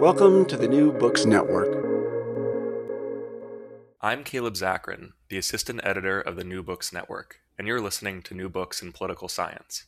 [0.00, 1.84] Welcome to the New Books Network.
[4.02, 8.34] I'm Caleb Zakarin, the assistant editor of the New Books Network, and you're listening to
[8.34, 9.84] New Books in Political Science.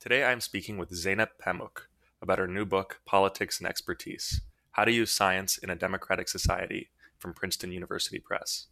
[0.00, 1.88] Today I'm speaking with Zeynep Pamuk
[2.22, 4.40] about her new book, Politics and Expertise
[4.72, 8.68] How to Use Science in a Democratic Society, from Princeton University Press.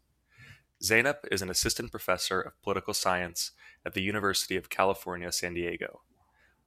[0.83, 3.53] Zeynep is an assistant professor of political science
[3.85, 6.01] at the University of California, San Diego.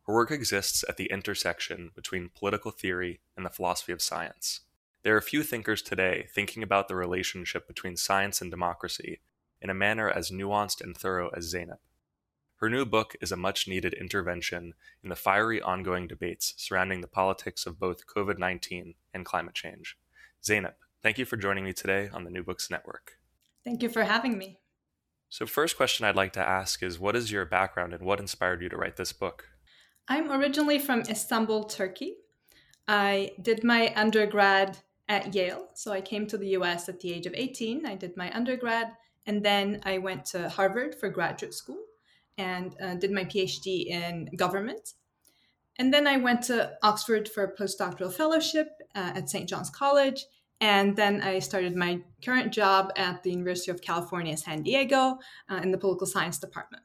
[0.05, 4.61] Her work exists at the intersection between political theory and the philosophy of science.
[5.03, 9.19] There are few thinkers today thinking about the relationship between science and democracy
[9.61, 11.79] in a manner as nuanced and thorough as Zeynep.
[12.57, 17.07] Her new book is a much needed intervention in the fiery ongoing debates surrounding the
[17.07, 19.97] politics of both COVID 19 and climate change.
[20.43, 23.17] Zeynep, thank you for joining me today on the New Books Network.
[23.63, 24.59] Thank you for having me.
[25.29, 28.61] So, first question I'd like to ask is what is your background and what inspired
[28.61, 29.49] you to write this book?
[30.07, 32.17] I'm originally from Istanbul, Turkey.
[32.87, 34.77] I did my undergrad
[35.09, 35.69] at Yale.
[35.73, 37.85] So I came to the US at the age of 18.
[37.85, 38.93] I did my undergrad,
[39.25, 41.81] and then I went to Harvard for graduate school
[42.37, 44.93] and uh, did my PhD in government.
[45.77, 49.49] And then I went to Oxford for a postdoctoral fellowship uh, at St.
[49.49, 50.25] John's College.
[50.61, 55.17] And then I started my current job at the University of California, San Diego,
[55.49, 56.83] uh, in the political science department.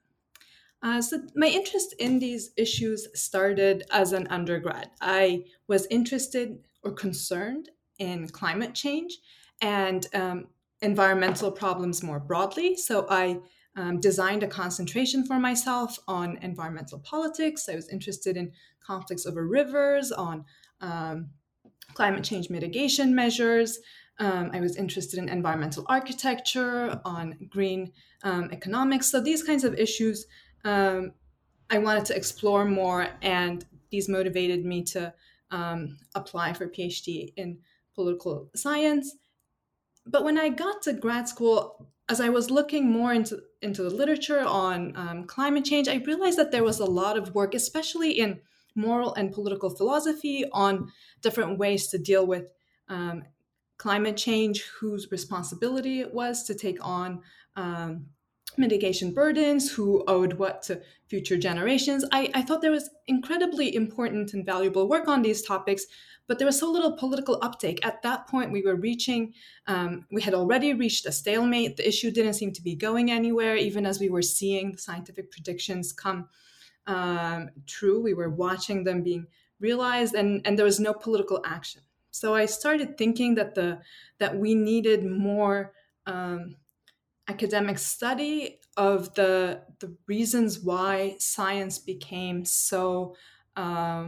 [0.83, 4.91] Uh, so, my interest in these issues started as an undergrad.
[5.01, 7.69] I was interested or concerned
[7.99, 9.19] in climate change
[9.61, 10.47] and um,
[10.81, 12.77] environmental problems more broadly.
[12.77, 13.41] So, I
[13.77, 17.69] um, designed a concentration for myself on environmental politics.
[17.69, 18.53] I was interested in
[18.85, 20.45] conflicts over rivers, on
[20.81, 21.29] um,
[21.93, 23.79] climate change mitigation measures.
[24.19, 27.93] Um, I was interested in environmental architecture, on green
[28.23, 29.11] um, economics.
[29.11, 30.27] So, these kinds of issues
[30.65, 31.13] um,
[31.69, 35.13] I wanted to explore more, and these motivated me to
[35.51, 37.59] um, apply for PhD in
[37.95, 39.17] political science.
[40.07, 43.91] But when I got to grad school, as I was looking more into into the
[43.91, 48.13] literature on um, climate change, I realized that there was a lot of work, especially
[48.13, 48.41] in
[48.75, 52.47] moral and political philosophy, on different ways to deal with
[52.89, 53.23] um,
[53.77, 57.23] climate change, whose responsibility it was to take on
[57.57, 58.07] um,
[58.61, 62.05] mitigation burdens, who owed what to future generations.
[62.13, 65.87] I, I thought there was incredibly important and valuable work on these topics,
[66.29, 67.85] but there was so little political uptake.
[67.85, 69.35] At that point, we were reaching,
[69.67, 71.77] um, we had already reached a stalemate.
[71.77, 75.33] The issue didn't seem to be going anywhere, even as we were seeing the scientific
[75.33, 76.29] predictions come
[76.87, 78.01] um, true.
[78.01, 79.27] We were watching them being
[79.59, 81.83] realized, and, and there was no political action.
[82.13, 83.81] So I started thinking that the
[84.19, 85.73] that we needed more
[86.07, 86.57] um,
[87.31, 93.15] academic study of the the reasons why science became so
[93.57, 94.05] um,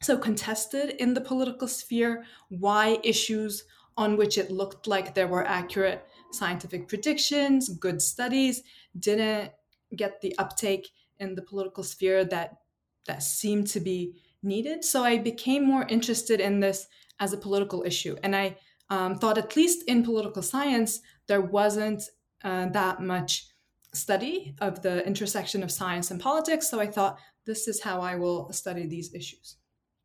[0.00, 3.64] so contested in the political sphere, why issues
[3.96, 8.62] on which it looked like there were accurate scientific predictions, good studies,
[8.98, 9.50] didn't
[9.96, 10.86] get the uptake
[11.18, 12.58] in the political sphere that
[13.06, 14.84] that seemed to be needed.
[14.84, 16.86] So I became more interested in this
[17.18, 18.56] as a political issue, and I
[18.90, 22.02] um, thought, at least in political science, there wasn't
[22.44, 23.48] uh, that much
[23.92, 26.70] study of the intersection of science and politics.
[26.70, 29.56] So I thought this is how I will study these issues.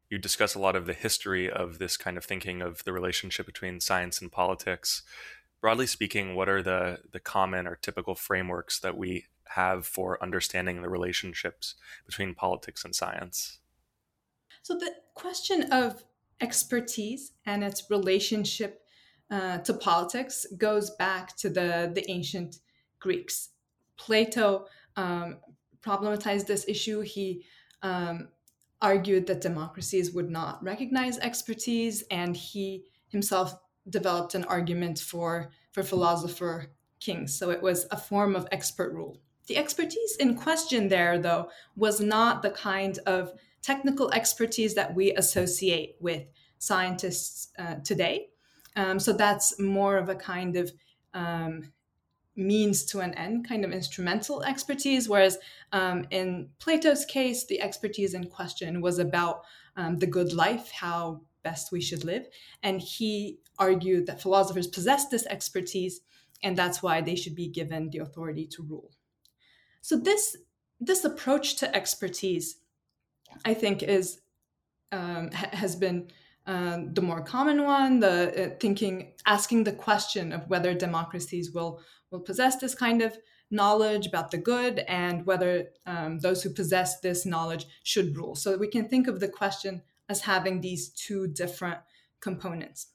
[0.09, 3.45] You discuss a lot of the history of this kind of thinking of the relationship
[3.45, 5.01] between science and politics.
[5.59, 10.81] Broadly speaking, what are the, the common or typical frameworks that we have for understanding
[10.81, 11.75] the relationships
[12.05, 13.59] between politics and science?
[14.61, 16.03] So, the question of
[16.39, 18.82] expertise and its relationship
[19.33, 22.57] uh, to politics goes back to the, the ancient
[22.99, 23.49] Greeks.
[23.97, 25.37] Plato um,
[25.81, 27.01] problematized this issue.
[27.01, 27.43] He
[27.81, 28.27] um,
[28.79, 33.55] argued that democracies would not recognize expertise, and he himself
[33.89, 37.35] developed an argument for, for philosopher kings.
[37.35, 39.17] So it was a form of expert rule.
[39.47, 43.33] The expertise in question there, though, was not the kind of
[43.63, 46.23] technical expertise that we associate with
[46.59, 48.27] scientists uh, today.
[48.75, 50.71] Um, so that's more of a kind of
[51.13, 51.71] um,
[52.35, 55.07] means to an end, kind of instrumental expertise.
[55.07, 55.37] Whereas
[55.71, 59.43] um, in Plato's case, the expertise in question was about
[59.75, 62.27] um, the good life, how best we should live.
[62.63, 66.01] And he argued that philosophers possess this expertise,
[66.41, 68.91] and that's why they should be given the authority to rule.
[69.81, 70.37] So this
[70.79, 72.57] this approach to expertise,
[73.45, 74.21] I think, is
[74.91, 76.09] um, has been
[76.45, 77.99] um, the more common one.
[77.99, 81.81] The uh, thinking, asking the question of whether democracies will
[82.11, 83.17] will possess this kind of
[83.49, 88.35] knowledge about the good and whether um, those who possess this knowledge should rule.
[88.35, 91.79] So we can think of the question as having these two different
[92.19, 92.87] components.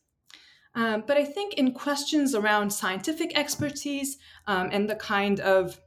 [0.74, 5.80] Um, but I think in questions around scientific expertise um, and the kind of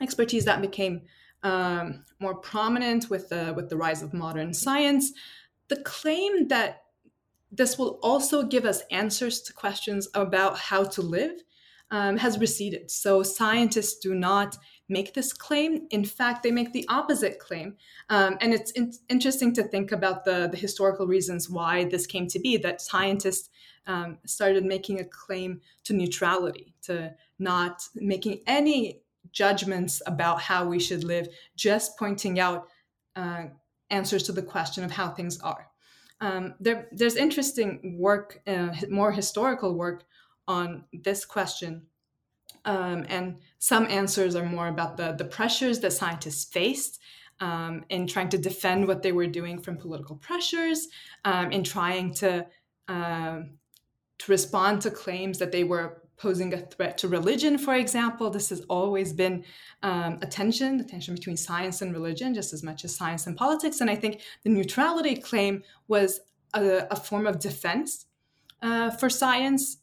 [0.00, 1.02] expertise that became
[1.42, 5.12] um, more prominent with the, with the rise of modern science,
[5.68, 6.82] the claim that
[7.52, 11.42] this will also give us answers to questions about how to live
[11.90, 12.90] um, has receded.
[12.90, 14.56] So scientists do not
[14.88, 15.86] make this claim.
[15.90, 17.76] In fact, they make the opposite claim.
[18.08, 22.26] Um, and it's in- interesting to think about the, the historical reasons why this came
[22.28, 23.50] to be that scientists
[23.86, 29.02] um, started making a claim to neutrality, to not making any
[29.32, 32.68] judgments about how we should live, just pointing out
[33.14, 33.44] uh,
[33.90, 35.68] answers to the question of how things are.
[36.20, 40.04] Um, there, there's interesting work, uh, more historical work
[40.48, 41.82] on this question.
[42.64, 47.00] Um, and some answers are more about the, the pressures that scientists faced
[47.40, 50.88] um, in trying to defend what they were doing from political pressures,
[51.24, 52.46] um, in trying to,
[52.88, 53.50] um,
[54.18, 58.30] to respond to claims that they were posing a threat to religion, for example.
[58.30, 59.44] This has always been
[59.82, 63.36] um, a tension, the tension between science and religion, just as much as science and
[63.36, 63.80] politics.
[63.80, 66.20] And I think the neutrality claim was
[66.54, 68.06] a, a form of defense
[68.62, 69.78] uh, for science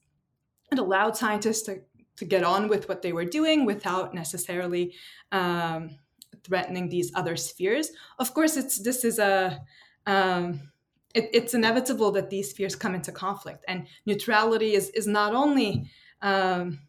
[0.73, 1.81] it allowed scientists to,
[2.17, 4.93] to get on with what they were doing without necessarily
[5.31, 5.97] um,
[6.43, 7.91] threatening these other spheres.
[8.19, 9.61] Of course, it's this is a
[10.05, 10.71] um,
[11.13, 15.89] it, it's inevitable that these spheres come into conflict, and neutrality is is not only
[16.23, 16.79] um,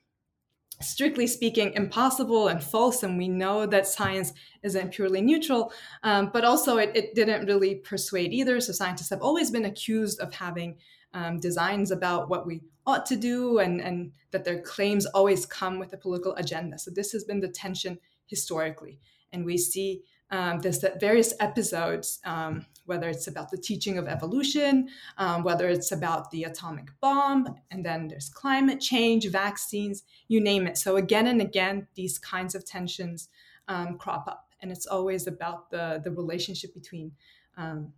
[0.81, 4.32] strictly speaking impossible and false and we know that science
[4.62, 5.72] isn't purely neutral
[6.02, 10.19] um, but also it, it, didn't really persuade either so scientists have always been accused
[10.20, 10.76] of having
[11.14, 15.78] um, designs about what we ought to do and, and that their claims always come
[15.78, 16.78] with a political agenda.
[16.78, 18.98] So this has been the tension historically.
[19.32, 24.06] And we see um, this at various episodes, um, whether it's about the teaching of
[24.06, 24.88] evolution,
[25.19, 30.66] um, whether it's about the atomic bomb, and then there's climate change, vaccines, you name
[30.66, 30.76] it.
[30.78, 33.28] So again and again, these kinds of tensions
[33.69, 34.50] um, crop up.
[34.60, 37.12] And it's always about the, the relationship between
[37.56, 37.92] um,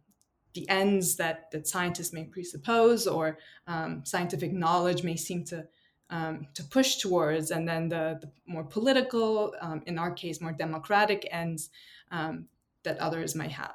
[0.54, 5.66] the ends that, that scientists may presuppose or um, scientific knowledge may seem to
[6.08, 10.52] um, to push towards, and then the, the more political, um, in our case, more
[10.52, 11.70] democratic ends
[12.12, 12.46] um,
[12.84, 13.74] that others might have.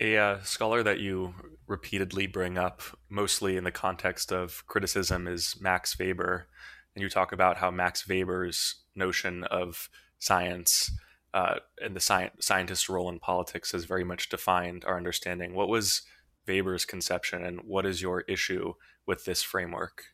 [0.00, 1.34] A uh, scholar that you
[1.66, 6.48] repeatedly bring up, mostly in the context of criticism, is Max Weber.
[6.94, 10.90] And you talk about how Max Weber's notion of science
[11.32, 15.54] uh, and the sci- scientist's role in politics has very much defined our understanding.
[15.54, 16.02] What was
[16.46, 18.74] Weber's conception, and what is your issue
[19.06, 20.04] with this framework?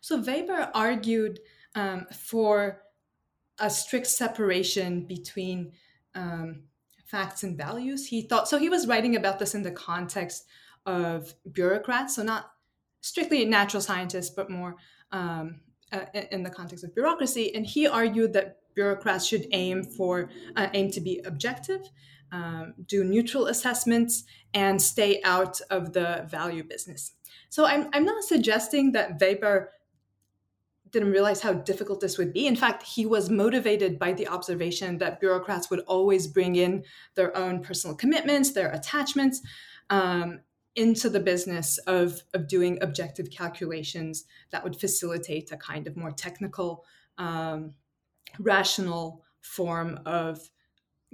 [0.00, 1.40] So, Weber argued
[1.74, 2.82] um, for
[3.58, 5.72] a strict separation between
[6.14, 6.62] um,
[7.04, 8.06] facts and values.
[8.06, 10.46] He thought so, he was writing about this in the context
[10.86, 12.50] of bureaucrats, so not
[13.00, 14.76] strictly natural scientists, but more
[15.12, 15.60] um,
[15.92, 17.54] uh, in the context of bureaucracy.
[17.54, 21.88] And he argued that bureaucrats should aim for uh, aim to be objective,
[22.32, 27.12] um, do neutral assessments, and stay out of the value business.
[27.48, 29.70] So I'm I'm not suggesting that Weber
[30.94, 32.46] didn't realize how difficult this would be.
[32.46, 36.84] In fact, he was motivated by the observation that bureaucrats would always bring in
[37.16, 39.42] their own personal commitments, their attachments.
[39.90, 40.40] Um,
[40.76, 46.10] into the business of, of doing objective calculations that would facilitate a kind of more
[46.10, 46.84] technical
[47.16, 47.74] um,
[48.40, 50.50] rational form of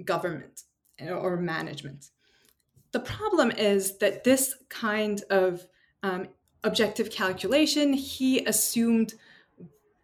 [0.03, 0.63] government
[0.99, 2.09] or management.
[2.91, 5.67] The problem is that this kind of
[6.01, 6.29] um,
[6.63, 9.13] objective calculation he assumed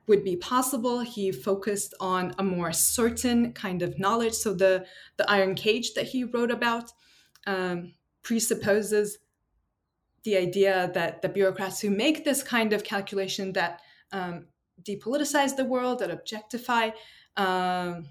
[0.08, 1.02] would be possible.
[1.02, 4.34] He focused on a more certain kind of knowledge.
[4.34, 4.86] So the
[5.18, 6.92] the iron cage that he wrote about
[7.46, 9.20] um, presupposes
[10.24, 14.48] the idea that the bureaucrats who make this kind of calculation that um,
[14.84, 16.90] depoliticize the world, that objectify
[17.38, 18.06] um,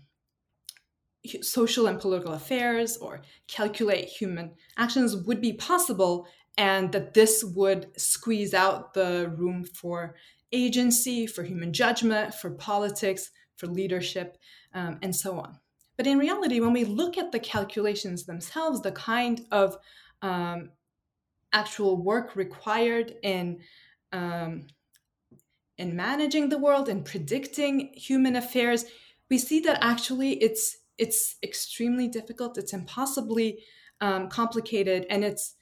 [1.43, 6.27] social and political affairs or calculate human actions would be possible,
[6.57, 10.15] and that this would squeeze out the room for
[10.53, 14.39] agency, for human judgment, for politics, for leadership,
[14.75, 15.59] um, and so on.
[15.97, 19.79] But in reality, when we look at the calculations themselves, the kind of
[20.23, 20.71] um,
[21.53, 23.61] actual work required in
[24.13, 24.67] um,
[25.79, 28.87] in managing the world and predicting human affairs,
[29.29, 32.59] we see that actually it's it's extremely difficult.
[32.59, 33.63] It's impossibly
[34.01, 35.55] um, complicated, and it's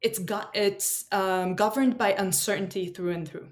[0.00, 3.48] it's got it's um, governed by uncertainty through and through.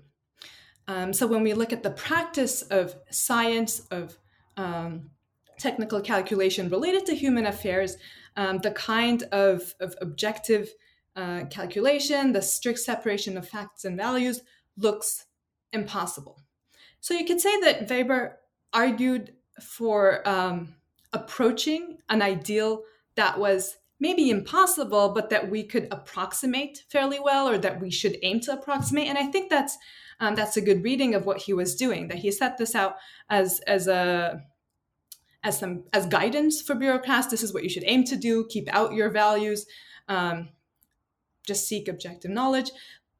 [0.89, 4.17] Um, so when we look at the practice of science of
[4.57, 5.11] um,
[5.59, 7.97] technical calculation related to human affairs,
[8.37, 10.71] um, the kind of, of objective
[11.17, 14.43] uh, calculation, the strict separation of facts and values
[14.77, 15.27] looks
[15.73, 16.41] impossible.
[17.01, 18.39] So you could say that Weber
[18.73, 20.75] argued for um,
[21.13, 22.83] approaching an ideal
[23.15, 28.19] that was maybe impossible, but that we could approximate fairly well, or that we should
[28.23, 29.09] aim to approximate.
[29.09, 29.79] And I think that's
[30.21, 32.09] um, that's a good reading of what he was doing.
[32.09, 32.97] That he set this out
[33.29, 34.43] as as a
[35.43, 37.29] as some as guidance for bureaucrats.
[37.29, 38.47] This is what you should aim to do.
[38.49, 39.67] Keep out your values.
[40.09, 40.51] Um,
[41.47, 42.71] just seek objective knowledge.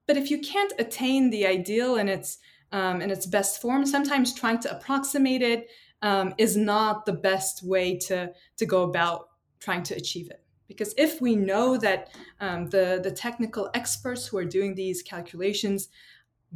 [0.07, 2.39] But if you can't attain the ideal in its
[2.73, 5.69] um, in its best form, sometimes trying to approximate it
[6.03, 9.29] um, is not the best way to to go about
[9.61, 10.43] trying to achieve it.
[10.69, 12.09] Because if we know that
[12.41, 15.89] um, the the technical experts who are doing these calculations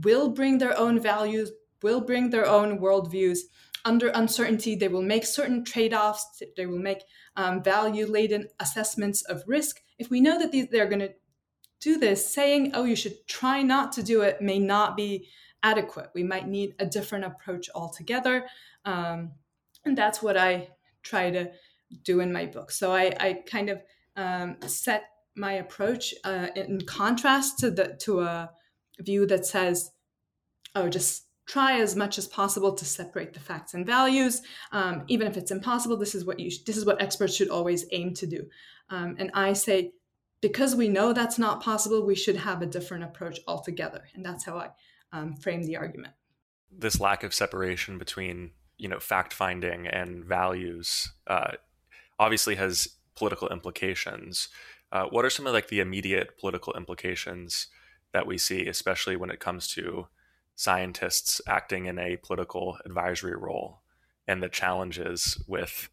[0.02, 1.50] will bring their own values,
[1.82, 3.40] will bring their own worldviews,
[3.84, 7.02] under uncertainty, they will make certain trade offs, they will make
[7.36, 9.80] um, value laden assessments of risk.
[9.98, 11.14] If we know that these, they're going to
[11.80, 15.28] do this, saying, oh, you should try not to do it may not be
[15.62, 16.10] adequate.
[16.14, 18.46] We might need a different approach altogether.
[18.84, 19.32] Um,
[19.84, 20.68] and that's what I
[21.02, 21.50] try to
[22.04, 22.70] do in my book.
[22.70, 23.82] So I, I kind of
[24.16, 25.04] um, set
[25.36, 28.50] my approach uh, in contrast to the to a
[29.00, 29.90] view that says,
[30.74, 34.42] oh, just try as much as possible to separate the facts and values.
[34.70, 37.48] Um, even if it's impossible, this is what you sh- this is what experts should
[37.48, 38.46] always aim to do.
[38.88, 39.92] Um, and I say,
[40.40, 44.04] because we know that's not possible, we should have a different approach altogether.
[44.14, 44.68] And that's how I
[45.12, 46.14] um, frame the argument.
[46.70, 51.52] This lack of separation between you know fact finding and values uh,
[52.18, 54.48] obviously has political implications.
[54.92, 57.66] Uh, what are some of like the immediate political implications
[58.12, 60.06] that we see, especially when it comes to
[60.54, 63.80] scientists acting in a political advisory role
[64.28, 65.88] and the challenges with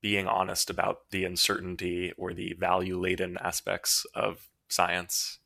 [0.00, 5.38] being honest about the uncertainty or the value laden aspects of science.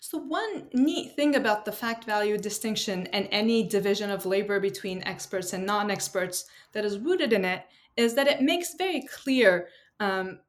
[0.00, 5.02] So, one neat thing about the fact value distinction and any division of labor between
[5.04, 7.62] experts and non experts that is rooted in it
[7.96, 9.68] is that it makes very clear
[10.00, 10.40] um,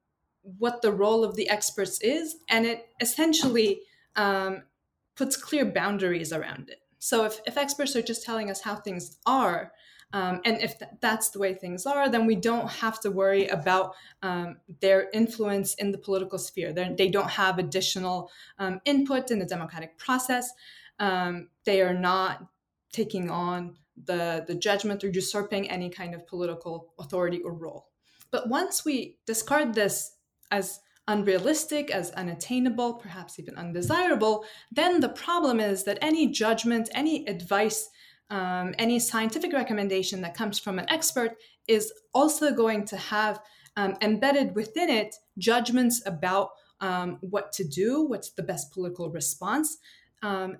[0.41, 3.79] what the role of the experts is, and it essentially
[4.15, 4.63] um,
[5.15, 6.81] puts clear boundaries around it.
[7.00, 9.72] So if, if experts are just telling us how things are,
[10.13, 13.48] um, and if th- that's the way things are, then we don't have to worry
[13.48, 16.72] about um, their influence in the political sphere.
[16.74, 20.51] They're, they do not have additional um, input in the democratic process.
[21.00, 22.48] Um, they are not
[22.91, 27.88] taking on the, the judgment or usurping any kind of political authority or role.
[28.31, 30.15] But once we discard this
[30.51, 37.25] as unrealistic, as unattainable, perhaps even undesirable, then the problem is that any judgment, any
[37.27, 37.89] advice,
[38.29, 41.35] um, any scientific recommendation that comes from an expert
[41.67, 43.39] is also going to have
[43.77, 46.50] um, embedded within it judgments about
[46.81, 49.77] um, what to do, what's the best political response.
[50.24, 50.57] Um,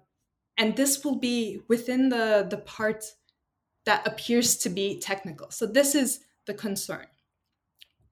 [0.58, 3.04] and this will be within the, the part
[3.86, 5.52] that appears to be technical.
[5.52, 7.06] So, this is the concern.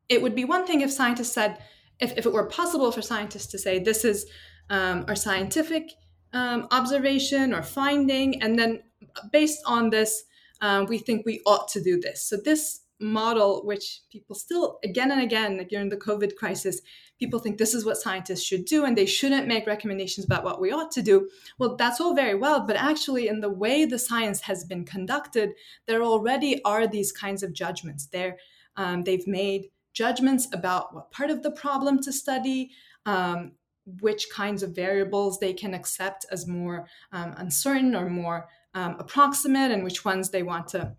[0.10, 1.60] It would be one thing if scientists said,
[2.00, 4.26] if, if it were possible for scientists to say this is
[4.70, 5.92] um, our scientific
[6.34, 8.84] um, observation or finding, and then
[9.32, 10.24] based on this,
[10.62, 12.28] um, we think we ought to do this.
[12.28, 16.80] So this model, which people still again and again like during the COVID crisis,
[17.20, 20.62] people think this is what scientists should do, and they shouldn't make recommendations about what
[20.62, 21.30] we ought to do.
[21.60, 25.52] Well, that's all very well, but actually, in the way the science has been conducted,
[25.86, 28.08] there already are these kinds of judgments.
[28.08, 28.38] There,
[28.78, 32.72] um, they've made judgments about what part of the problem to study,
[33.06, 33.54] um,
[34.00, 39.72] which kinds of variables they can accept as more um, uncertain or more um, approximate,
[39.72, 40.96] and which ones they want to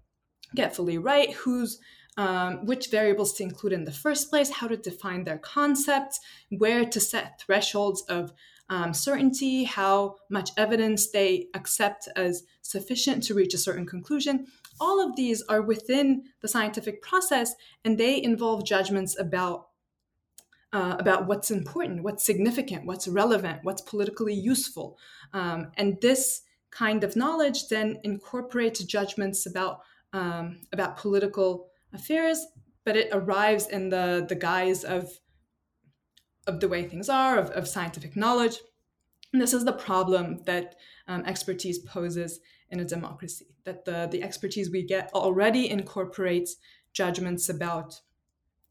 [0.54, 1.80] get fully right, whose
[2.16, 6.20] um, which variables to include in the first place, how to define their concepts,
[6.50, 8.32] where to set thresholds of
[8.68, 14.46] um, certainty, how much evidence they accept as sufficient to reach a certain conclusion.
[14.80, 17.54] All of these are within the scientific process
[17.84, 19.68] and they involve judgments about.
[20.72, 24.98] Uh, about what's important, what's significant, what's relevant, what's politically useful.
[25.32, 26.40] Um, and this
[26.72, 32.44] kind of knowledge then incorporates judgments about, um, about political affairs,
[32.82, 35.20] but it arrives in the, the guise of
[36.46, 38.58] of the way things are, of, of scientific knowledge.
[39.32, 40.76] And this is the problem that
[41.08, 46.56] um, expertise poses in a democracy, that the, the expertise we get already incorporates
[46.92, 48.00] judgments about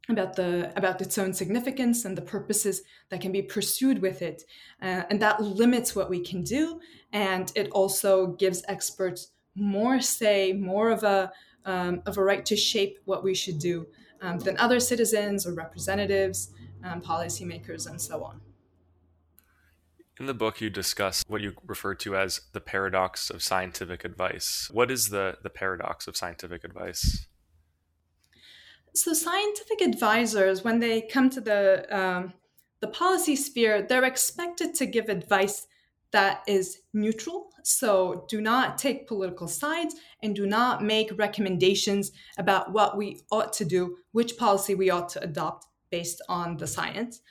[0.10, 4.44] about the about its own significance and the purposes that can be pursued with it
[4.82, 6.82] uh, and that limits what we can do
[7.14, 11.32] and it also gives experts more say more of a
[11.64, 13.88] um, of a right to shape what we should do
[14.22, 16.52] um, than other citizens or representatives
[16.84, 18.42] um, policymakers, and so on.
[20.20, 24.70] In the book, you discuss what you refer to as the paradox of scientific advice.
[24.72, 27.28] What is the, the paradox of scientific advice?
[28.94, 32.34] So, scientific advisors, when they come to the um,
[32.80, 35.66] the policy sphere, they're expected to give advice
[36.12, 37.50] that is neutral.
[37.64, 43.52] So, do not take political sides and do not make recommendations about what we ought
[43.54, 47.22] to do, which policy we ought to adopt based on the science.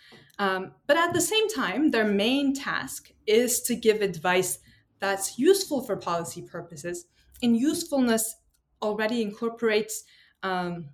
[0.43, 4.59] Um, but at the same time, their main task is to give advice
[4.99, 7.07] that's useful for policy purposes.
[7.45, 8.35] And usefulness
[8.83, 10.03] already incorporates
[10.43, 10.89] um,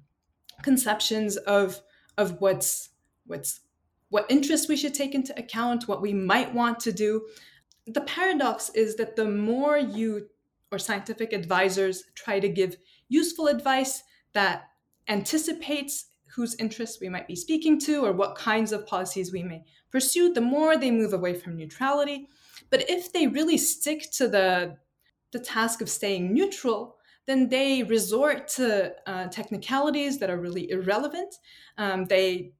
[0.60, 1.80] conceptions of,
[2.18, 2.90] of what's,
[3.24, 3.60] what's,
[4.10, 7.26] what interests we should take into account, what we might want to do.
[7.86, 10.28] The paradox is that the more you
[10.70, 12.76] or scientific advisors try to give
[13.08, 14.02] useful advice
[14.34, 14.68] that
[15.08, 16.07] anticipates
[16.38, 20.32] whose interests we might be speaking to or what kinds of policies we may pursue,
[20.32, 22.28] the more they move away from neutrality.
[22.70, 24.76] But if they really stick to the,
[25.32, 26.96] the task of staying neutral,
[27.26, 31.34] then they resort to uh, technicalities that are really irrelevant.
[31.76, 32.52] Um, they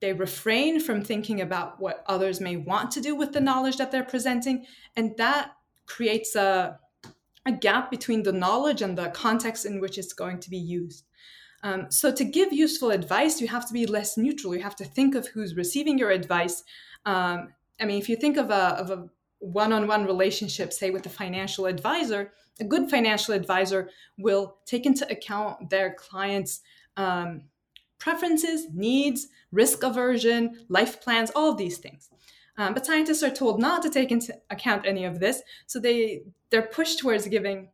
[0.00, 3.90] they refrain from thinking about what others may want to do with the knowledge that
[3.90, 5.52] they're presenting, and that
[5.86, 6.78] creates a
[7.46, 11.04] a gap between the knowledge and the context in which it's going to be used.
[11.64, 14.54] Um, so to give useful advice, you have to be less neutral.
[14.54, 16.62] You have to think of who's receiving your advice.
[17.06, 21.08] Um, I mean, if you think of a, of a one-on-one relationship, say with a
[21.08, 26.60] financial advisor, a good financial advisor will take into account their client's
[26.98, 27.44] um,
[27.98, 32.10] preferences, needs, risk aversion, life plans, all of these things.
[32.58, 36.22] Um, but scientists are told not to take into account any of this, so they
[36.50, 37.70] they're pushed towards giving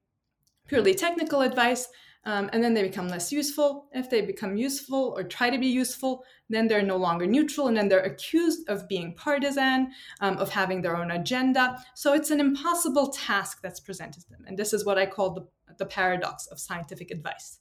[0.68, 1.88] purely technical advice
[2.24, 3.88] um, and then they become less useful.
[3.92, 7.76] If they become useful or try to be useful, then they're no longer neutral, and
[7.76, 11.82] then they're accused of being partisan, um, of having their own agenda.
[11.94, 14.44] So it's an impossible task that's presented to them.
[14.46, 15.46] And this is what I call the,
[15.78, 17.58] the paradox of scientific advice.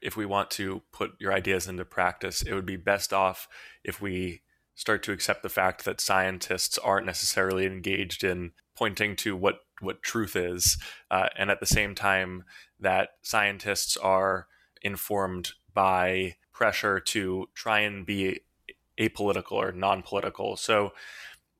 [0.00, 3.48] If we want to put your ideas into practice, it would be best off
[3.82, 4.42] if we
[4.74, 10.02] start to accept the fact that scientists aren't necessarily engaged in pointing to what what
[10.02, 10.78] truth is,
[11.10, 12.44] uh, and at the same time
[12.78, 14.46] that scientists are
[14.82, 18.40] informed by pressure to try and be
[18.98, 20.56] apolitical or non-political.
[20.56, 20.92] So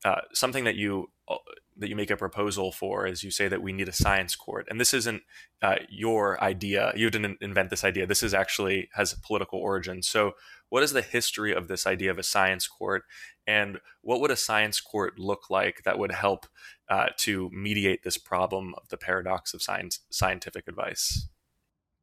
[0.05, 1.37] uh, something that you uh,
[1.77, 4.67] that you make a proposal for is you say that we need a science court,
[4.71, 5.23] and this isn't
[5.63, 6.93] uh, your idea.
[6.95, 8.07] You didn't invent this idea.
[8.07, 10.03] This is actually has political origin.
[10.03, 10.33] So,
[10.75, 13.05] what is the history of this idea of a science court,
[13.47, 16.47] and what would a science court look like that would help
[16.89, 21.29] uh, to mediate this problem of the paradox of science, scientific advice?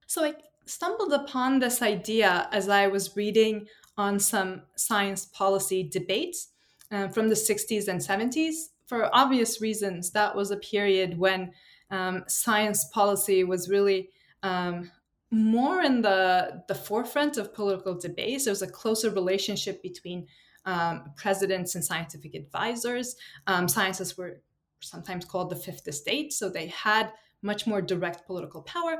[0.07, 6.47] So I stumbled upon this idea as I was reading on some science policy debates
[6.91, 8.69] uh, from the 60s and 70s.
[8.87, 11.51] For obvious reasons, that was a period when
[11.89, 14.11] um, science policy was really
[14.43, 14.89] um,
[15.31, 18.45] more in the, the forefront of political debates.
[18.45, 20.27] There was a closer relationship between
[20.65, 23.15] um, presidents and scientific advisors.
[23.47, 24.41] Um, scientists were
[24.81, 26.33] sometimes called the fifth estate.
[26.33, 28.97] So they had much more direct political power.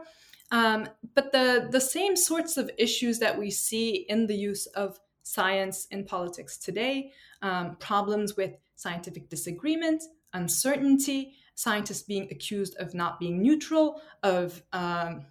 [0.52, 5.00] Um, but the, the same sorts of issues that we see in the use of
[5.24, 13.20] science in politics today um, problems with scientific disagreement, uncertainty, scientists being accused of not
[13.20, 15.26] being neutral, of, um,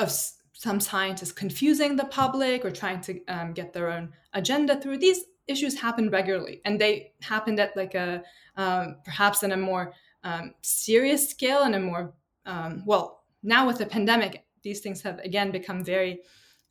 [0.00, 0.12] of
[0.52, 4.98] some scientists confusing the public or trying to um, get their own agenda through.
[4.98, 8.22] These issues happen regularly, and they happened at like a
[8.56, 9.92] um, perhaps in a more
[10.24, 12.12] um, serious scale and a more
[12.46, 16.20] um, well now with the pandemic these things have again become very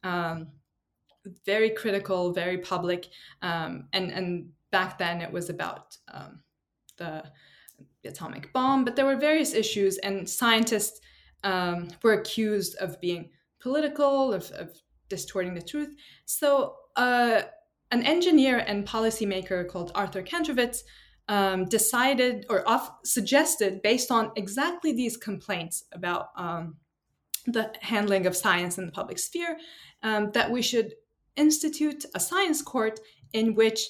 [0.04, 0.48] um,
[1.46, 3.08] very critical, very public,
[3.42, 5.98] um, and and back then it was about
[6.98, 7.24] the
[8.06, 11.00] atomic bomb, but there were various issues, and scientists
[11.44, 14.70] um, were accused of being political, of, of
[15.10, 15.90] distorting the truth.
[16.26, 17.44] So, uh,
[17.92, 20.84] an engineer and policymaker called Arthur Kantrowitz
[21.28, 26.76] um, decided or off, suggested, based on exactly these complaints about um,
[27.46, 29.58] the handling of science in the public sphere,
[30.04, 30.94] um, that we should
[31.36, 33.00] institute a science court
[33.34, 33.88] in which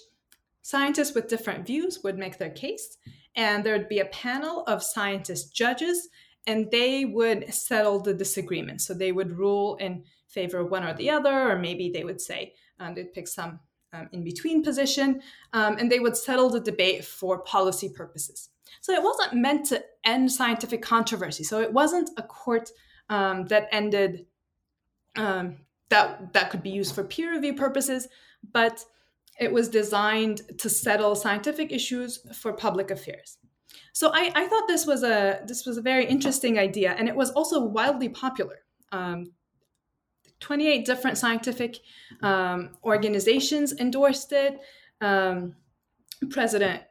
[0.61, 2.97] scientists with different views would make their case,
[3.35, 6.09] and there would be a panel of scientist judges,
[6.47, 8.81] and they would settle the disagreement.
[8.81, 12.21] So they would rule in favor of one or the other, or maybe they would
[12.21, 13.59] say um, they'd pick some
[13.93, 15.21] um, in between position,
[15.53, 18.49] um, and they would settle the debate for policy purposes.
[18.81, 21.43] So it wasn't meant to end scientific controversy.
[21.43, 22.69] So it wasn't a court
[23.09, 24.25] um, that ended
[25.15, 25.57] um,
[25.89, 28.07] that that could be used for peer review purposes,
[28.53, 28.85] but
[29.39, 33.37] it was designed to settle scientific issues for public affairs.
[33.93, 37.15] So I, I thought this was a this was a very interesting idea, and it
[37.15, 38.59] was also wildly popular.
[38.91, 39.31] Um,
[40.39, 41.79] 28 different scientific
[42.21, 44.59] um, organizations endorsed it.
[45.01, 45.55] Um,
[46.29, 46.83] President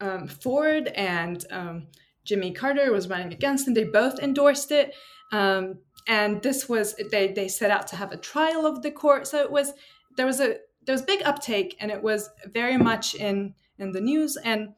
[0.00, 1.86] um, Ford and um,
[2.24, 3.74] Jimmy Carter was running against them.
[3.74, 4.94] They both endorsed it.
[5.32, 9.26] Um, and this was they they set out to have a trial of the court.
[9.26, 9.72] So it was
[10.16, 14.00] there was a there was big uptake, and it was very much in in the
[14.00, 14.74] news, and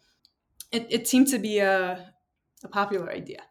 [0.72, 2.12] it, it seemed to be a,
[2.62, 3.42] a popular idea.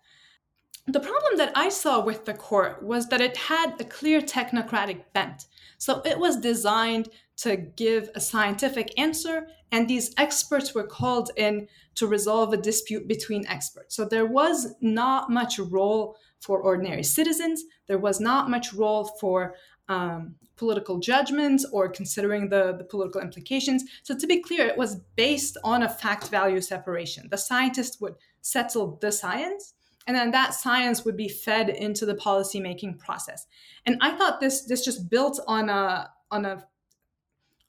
[0.85, 5.03] The problem that I saw with the court was that it had a clear technocratic
[5.13, 5.45] bent.
[5.77, 11.67] So it was designed to give a scientific answer, and these experts were called in
[11.95, 13.95] to resolve a dispute between experts.
[13.95, 17.63] So there was not much role for ordinary citizens.
[17.87, 19.55] There was not much role for
[19.89, 23.83] um, political judgments or considering the, the political implications.
[24.03, 27.27] So, to be clear, it was based on a fact value separation.
[27.29, 29.73] The scientist would settle the science,
[30.07, 33.47] and then that science would be fed into the policymaking process.
[33.85, 36.65] And I thought this this just built on a on a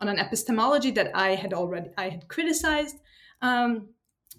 [0.01, 2.97] on an epistemology that I had already I had criticized.
[3.43, 3.89] Um,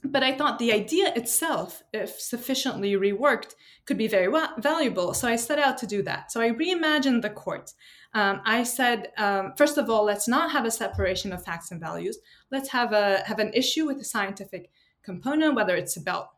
[0.04, 3.56] but I thought the idea itself, if sufficiently reworked,
[3.86, 5.14] could be very wa- valuable.
[5.14, 6.32] So I set out to do that.
[6.32, 7.74] So I reimagined the court.
[8.14, 11.80] Um, I said, um, first of all, let's not have a separation of facts and
[11.80, 12.18] values.
[12.52, 14.70] Let's have a have an issue with the scientific
[15.04, 16.30] component, whether it's about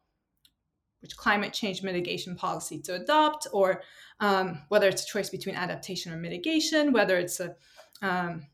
[1.01, 3.83] which climate change mitigation policy to adopt, or
[4.19, 7.55] um, whether it's a choice between adaptation or mitigation, whether it's a
[8.01, 8.47] um,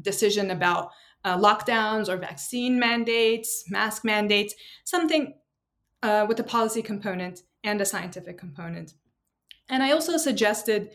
[0.00, 0.90] decision about
[1.24, 4.54] uh, lockdowns or vaccine mandates, mask mandates,
[4.84, 5.34] something
[6.02, 8.94] uh, with a policy component and a scientific component.
[9.68, 10.90] And I also suggested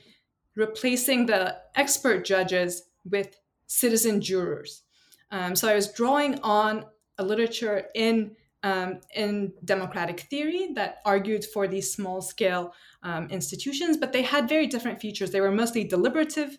[0.56, 4.84] replacing the expert judges with citizen jurors.
[5.32, 6.86] Um, so I was drawing on
[7.18, 13.98] a literature in um, in democratic theory that argued for these small scale um, institutions,
[13.98, 15.30] but they had very different features.
[15.32, 16.58] They were mostly deliberative,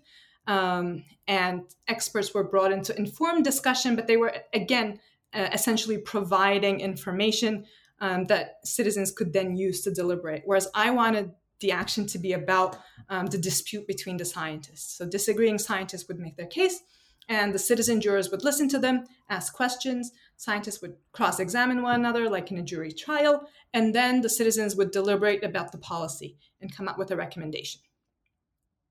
[0.49, 4.99] um, and experts were brought into informed discussion, but they were, again,
[5.35, 7.67] uh, essentially providing information
[8.01, 10.43] um, that citizens could then use to deliberate.
[10.47, 12.79] Whereas I wanted the action to be about
[13.11, 14.97] um, the dispute between the scientists.
[14.97, 16.81] So disagreeing scientists would make their case,
[17.29, 20.13] and the citizen jurors would listen to them, ask questions.
[20.37, 24.77] Scientists would cross examine one another, like in a jury trial, and then the citizens
[24.77, 27.83] would deliberate about the policy and come up with a recommendation.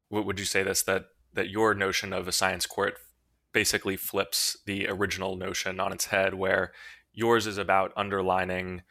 [0.09, 2.95] What would you say this that that your notion of a science court
[3.53, 6.71] basically flips the original notion on its head, where
[7.13, 8.83] yours is about underlining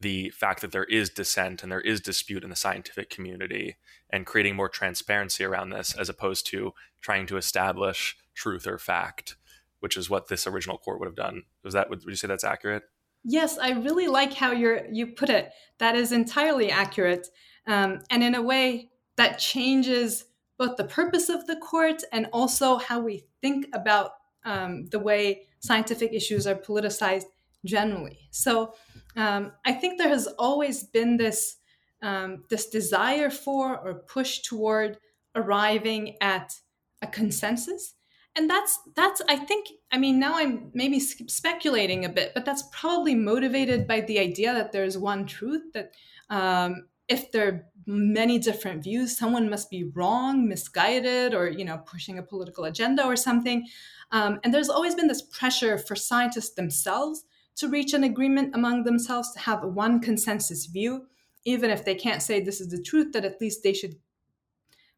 [0.00, 3.76] the fact that there is dissent and there is dispute in the scientific community
[4.10, 6.72] and creating more transparency around this as opposed to
[7.02, 9.36] trying to establish truth or fact
[9.80, 11.42] which is what this original court would have done.
[11.64, 12.84] Was that would you say that's accurate?
[13.24, 15.50] Yes i really like how you're you put it.
[15.78, 17.28] That is entirely accurate
[17.66, 20.24] um, and in a way that changes
[20.60, 24.10] both the purpose of the court and also how we think about
[24.44, 27.24] um, the way scientific issues are politicized
[27.64, 28.28] generally.
[28.30, 28.74] So
[29.16, 31.56] um, I think there has always been this
[32.02, 34.98] um, this desire for or push toward
[35.34, 36.52] arriving at
[37.00, 37.94] a consensus,
[38.36, 42.64] and that's that's I think I mean now I'm maybe speculating a bit, but that's
[42.70, 45.92] probably motivated by the idea that there's one truth that
[46.28, 51.78] um, if there are many different views, someone must be wrong, misguided, or you know
[51.78, 53.66] pushing a political agenda or something.
[54.12, 57.24] Um, and there's always been this pressure for scientists themselves
[57.56, 61.06] to reach an agreement among themselves, to have one consensus view,
[61.44, 63.96] even if they can't say this is the truth, that at least they should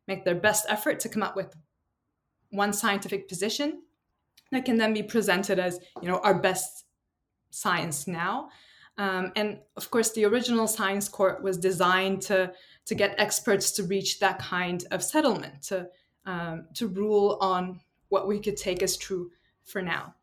[0.07, 1.57] make their best effort to come up with
[2.51, 3.83] one scientific position
[4.51, 6.85] that can then be presented as you know our best
[7.51, 8.51] science now.
[8.99, 12.53] Um, and of course, the original science court was designed to
[12.85, 15.89] to get experts to reach that kind of settlement, to
[16.27, 19.31] um, to rule on what we could take as true
[19.65, 20.15] for now.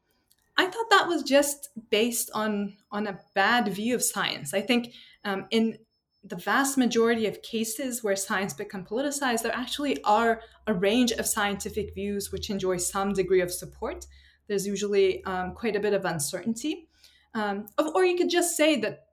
[0.58, 4.54] I thought that was just based on on a bad view of science.
[4.54, 5.78] I think um, in
[6.24, 11.26] the vast majority of cases where science become politicized, there actually are a range of
[11.26, 14.06] scientific views which enjoy some degree of support.
[14.48, 16.89] There's usually um, quite a bit of uncertainty,
[17.34, 19.06] um, or you could just say that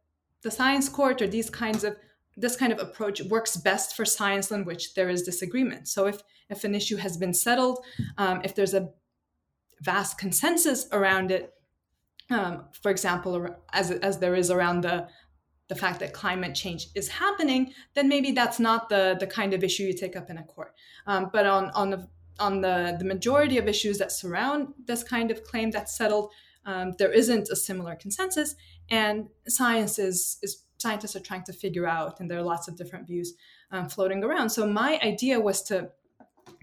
[0.43, 1.97] the science court or these kinds of
[2.37, 5.89] this kind of approach works best for science on which there is disagreement.
[5.89, 7.85] So if if an issue has been settled,
[8.19, 8.91] um, if there's a
[9.81, 11.53] vast consensus around it,
[12.31, 15.09] um, for example, as as there is around the
[15.69, 19.65] the fact that climate change is happening, then maybe that's not the the kind of
[19.65, 20.75] issue you take up in a court.
[21.07, 25.31] Um, but on on the on the the majority of issues that surround this kind
[25.31, 26.31] of claim that's settled,
[26.67, 28.55] um, there isn't a similar consensus,
[28.91, 32.77] and science is is scientists are trying to figure out, and there are lots of
[32.77, 33.35] different views
[33.71, 34.51] um, floating around.
[34.51, 35.91] So my idea was to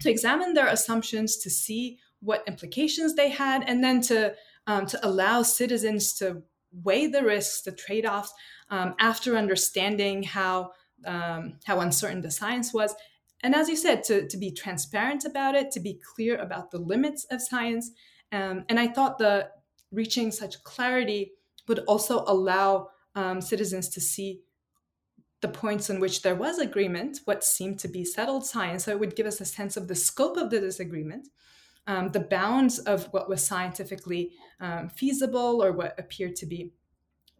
[0.00, 4.34] to examine their assumptions to see what implications they had, and then to
[4.66, 6.42] um, to allow citizens to
[6.82, 8.32] weigh the risks, the trade offs,
[8.70, 10.72] um, after understanding how
[11.06, 12.94] um, how uncertain the science was.
[13.42, 16.78] And as you said, to, to be transparent about it, to be clear about the
[16.78, 17.90] limits of science.
[18.32, 19.50] Um, and I thought the
[19.94, 21.32] reaching such clarity
[21.68, 24.40] would also allow um, citizens to see
[25.40, 28.84] the points in which there was agreement, what seemed to be settled science.
[28.84, 31.28] So it would give us a sense of the scope of the disagreement,
[31.86, 36.72] um, the bounds of what was scientifically um, feasible or what appeared to be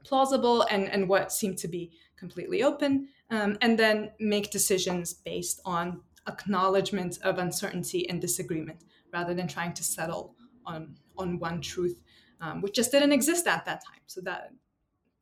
[0.04, 5.60] plausible and, and what seemed to be completely open, um, and then make decisions based
[5.64, 10.34] on acknowledgement of uncertainty and disagreement rather than trying to settle
[10.66, 11.96] on, on one truth,
[12.44, 14.00] um, which just didn't exist at that time.
[14.06, 14.52] So that,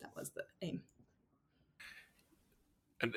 [0.01, 0.83] that was the aim.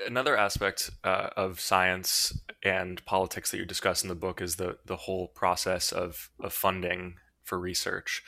[0.08, 4.78] Another aspect uh, of science and politics that you discuss in the book is the
[4.86, 8.24] the whole process of, of funding for research,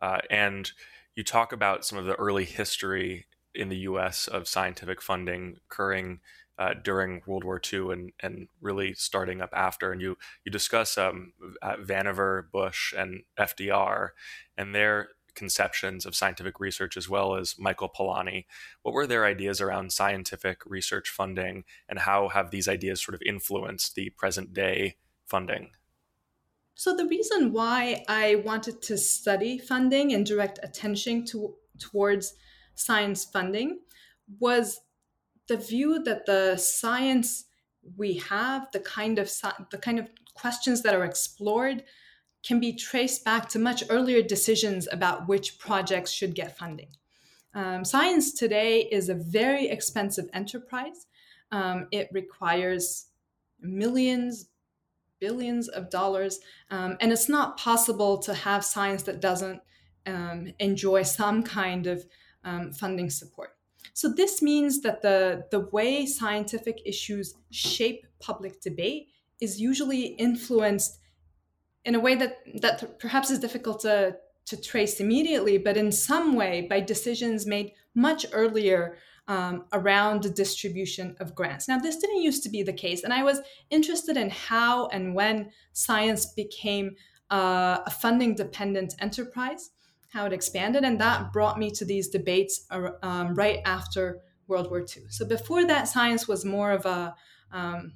[0.00, 0.70] uh, and
[1.16, 4.28] you talk about some of the early history in the U.S.
[4.28, 6.20] of scientific funding occurring
[6.60, 9.90] uh, during World War II and and really starting up after.
[9.90, 14.10] And you you discuss um, Vannevar, Bush, and FDR,
[14.56, 18.46] and their conceptions of scientific research as well as Michael Polanyi.
[18.82, 23.22] What were their ideas around scientific research funding, and how have these ideas sort of
[23.22, 25.70] influenced the present day funding?
[26.74, 32.34] So the reason why I wanted to study funding and direct attention to, towards
[32.74, 33.80] science funding
[34.38, 34.80] was
[35.46, 37.44] the view that the science
[37.96, 39.30] we have, the kind of
[39.70, 41.84] the kind of questions that are explored,
[42.42, 46.88] can be traced back to much earlier decisions about which projects should get funding.
[47.54, 51.06] Um, science today is a very expensive enterprise.
[51.52, 53.06] Um, it requires
[53.60, 54.46] millions,
[55.18, 56.40] billions of dollars.
[56.70, 59.60] Um, and it's not possible to have science that doesn't
[60.06, 62.04] um, enjoy some kind of
[62.44, 63.56] um, funding support.
[63.92, 69.08] So this means that the, the way scientific issues shape public debate
[69.40, 71.00] is usually influenced
[71.84, 74.16] in a way that, that perhaps is difficult to,
[74.46, 78.96] to trace immediately, but in some way by decisions made much earlier
[79.28, 81.68] um, around the distribution of grants.
[81.68, 83.40] Now, this didn't used to be the case, and I was
[83.70, 86.96] interested in how and when science became
[87.30, 89.70] uh, a funding dependent enterprise,
[90.12, 92.66] how it expanded, and that brought me to these debates
[93.02, 95.04] um, right after World War II.
[95.10, 97.14] So before that, science was more of a
[97.52, 97.92] um,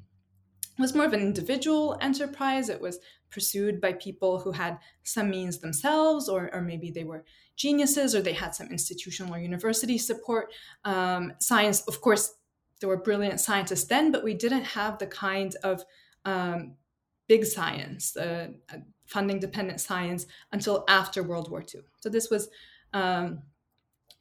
[0.79, 2.69] was more of an individual enterprise.
[2.69, 2.99] It was
[3.35, 7.25] pursued by people who had some means themselves, or, or maybe they were
[7.57, 10.53] geniuses or they had some institutional or university support.
[10.85, 12.35] Um, science, of course,
[12.81, 15.85] there were brilliant scientists then, but we didn't have the kind of
[16.25, 16.75] um,
[17.29, 18.49] big science, uh,
[19.07, 21.83] funding dependent science until after World War II.
[22.01, 22.49] So this was
[22.93, 23.43] um,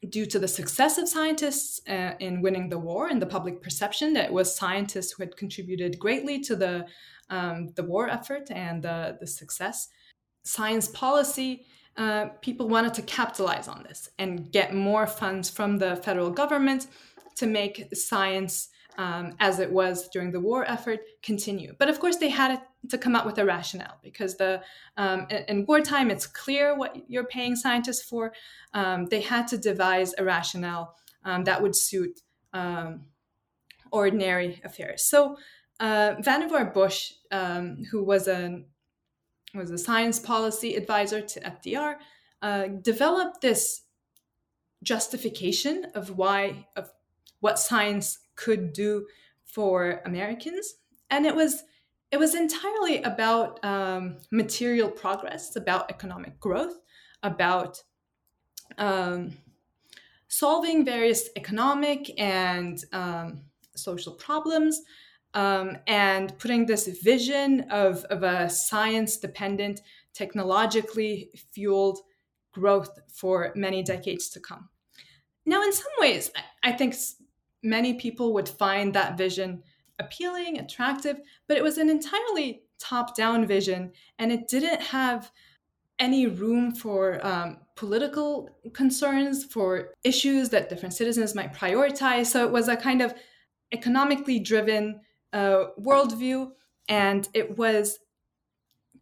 [0.10, 4.14] due to the success of scientists uh, in winning the war and the public perception
[4.14, 6.86] that it was scientists who had contributed greatly to the
[7.34, 9.90] um, the war effort and the, the success.
[10.44, 11.66] Science policy
[11.98, 16.88] uh, people wanted to capitalize on this and get more funds from the federal government
[17.36, 21.74] to make science um, as it was during the war effort continue.
[21.80, 24.62] But of course, they had to come up with a rationale because the
[24.98, 28.34] um, in, in, wartime it's clear what you're paying scientists for.
[28.74, 32.22] Um, they had to devise a rationale um, that would suit
[32.54, 33.06] um,
[33.92, 35.04] ordinary affairs.
[35.06, 35.38] So
[35.80, 38.66] uh, Vannevar Bush, um, who was an
[39.56, 41.98] was a science policy advisor to FDR,
[42.42, 43.82] uh, developed this
[44.82, 46.92] justification of why of
[47.40, 49.06] what science could do
[49.46, 50.76] for Americans,
[51.10, 51.64] and it was
[52.12, 56.80] it was entirely about um, material progress, about economic growth,
[57.24, 57.82] about
[58.78, 59.34] um,
[60.28, 63.42] solving various economic and um,
[63.76, 64.82] social problems,
[65.34, 69.82] um, and putting this vision of, of a science dependent,
[70.14, 72.00] technologically fueled
[72.52, 74.70] growth for many decades to come.
[75.46, 76.96] Now, in some ways, I think
[77.64, 79.64] many people would find that vision
[80.00, 85.32] appealing, attractive, but it was an entirely top down vision and it didn't have
[86.00, 92.28] any room for um, political concerns, for issues that different citizens might prioritize.
[92.28, 93.14] So it was a kind of
[93.72, 95.00] economically driven
[95.34, 96.52] uh, worldview
[96.88, 98.00] and it was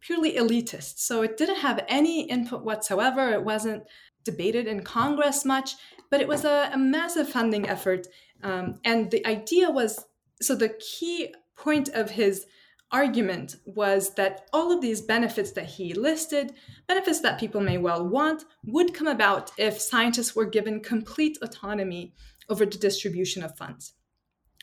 [0.00, 0.98] purely elitist.
[0.98, 3.30] So it didn't have any input whatsoever.
[3.30, 3.84] It wasn't
[4.24, 5.74] debated in Congress much,
[6.10, 8.06] but it was a, a massive funding effort.
[8.42, 10.04] Um, and the idea was
[10.40, 12.46] so the key point of his
[12.90, 16.52] argument was that all of these benefits that he listed,
[16.86, 22.12] benefits that people may well want, would come about if scientists were given complete autonomy
[22.48, 23.94] over the distribution of funds.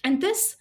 [0.04, 0.58] And this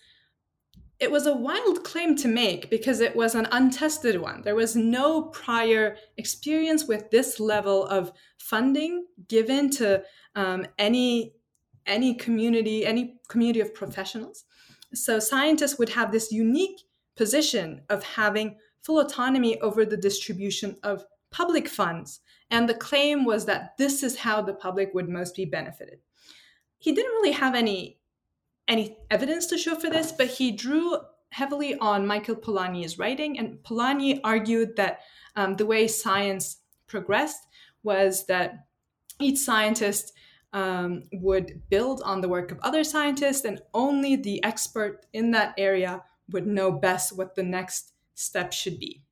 [1.00, 4.42] it was a wild claim to make because it was an untested one.
[4.42, 10.02] There was no prior experience with this level of funding given to
[10.34, 11.34] um, any
[11.86, 14.44] any community, any community of professionals.
[14.92, 16.82] So scientists would have this unique
[17.16, 22.20] position of having full autonomy over the distribution of public funds.
[22.50, 26.00] And the claim was that this is how the public would most be benefited.
[26.78, 27.97] He didn't really have any
[28.68, 30.98] any evidence to show for this, but he drew
[31.30, 33.38] heavily on Michael Polanyi's writing.
[33.38, 35.00] And Polanyi argued that
[35.36, 37.46] um, the way science progressed
[37.82, 38.66] was that
[39.20, 40.12] each scientist
[40.52, 45.54] um, would build on the work of other scientists, and only the expert in that
[45.58, 49.02] area would know best what the next step should be.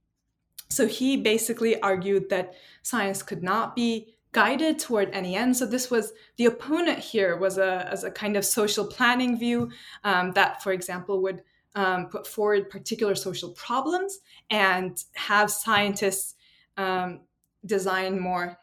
[0.69, 5.57] So he basically argued that science could not be guided toward any end.
[5.57, 9.71] So this was the opponent here was a as a kind of social planning view
[10.05, 11.41] um, that, for example, would
[11.75, 14.19] um, put forward particular social problems
[14.51, 16.35] and have scientists
[16.77, 17.21] um,
[17.65, 18.59] design more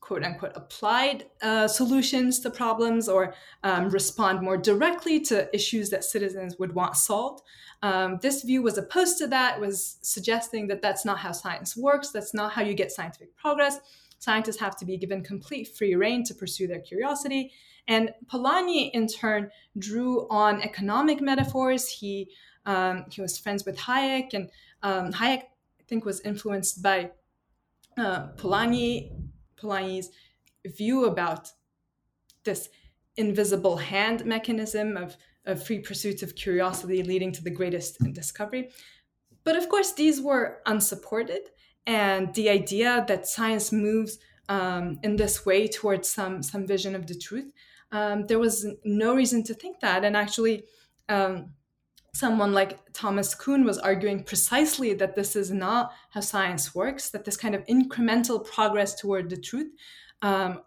[0.00, 6.04] quote unquote applied uh, solutions to problems or um, respond more directly to issues that
[6.04, 7.42] citizens would want solved.
[7.82, 12.10] Um, this view was opposed to that, was suggesting that that's not how science works,
[12.12, 13.78] that's not how you get scientific progress.
[14.18, 17.52] Scientists have to be given complete free rein to pursue their curiosity.
[17.86, 21.88] And Polanyi, in turn, drew on economic metaphors.
[21.88, 22.30] He
[22.66, 24.50] um, he was friends with Hayek, and
[24.82, 25.42] um, Hayek,
[25.80, 27.10] I think, was influenced by
[27.96, 29.10] uh, Polanyi
[29.56, 30.10] Polanyi's
[30.66, 31.50] view about
[32.44, 32.68] this
[33.16, 38.70] invisible hand mechanism of, of free pursuits of curiosity leading to the greatest discovery.
[39.44, 41.48] But of course, these were unsupported,
[41.88, 44.18] and the idea that science moves
[44.50, 47.50] um, in this way towards some some vision of the truth,
[47.90, 50.04] um, there was no reason to think that.
[50.04, 50.64] And actually,
[51.08, 51.54] um,
[52.12, 57.24] someone like Thomas Kuhn was arguing precisely that this is not how science works, that
[57.24, 59.72] this kind of incremental progress toward the truth
[60.20, 60.60] um,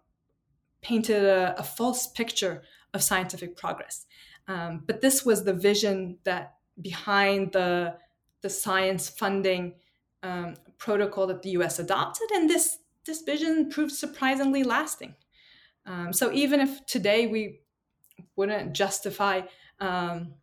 [0.82, 4.06] painted a, a, false picture of scientific progress.
[4.48, 7.98] Um, but this was the vision that behind the,
[8.42, 9.76] the science funding
[10.24, 15.16] um, protocol that the US adopted, and this, this vision proved surprisingly lasting.
[15.86, 17.62] Um, so even if today we
[18.36, 19.42] wouldn't justify
[19.80, 20.34] um,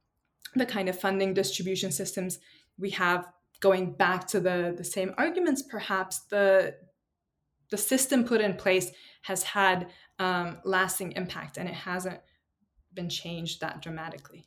[0.55, 2.39] the kind of funding distribution systems
[2.79, 3.27] we have
[3.61, 6.75] going back to the, the same arguments perhaps the
[7.71, 8.91] the system put in place
[9.23, 12.19] has had um, lasting impact and it hasn't
[12.95, 14.47] been changed that dramatically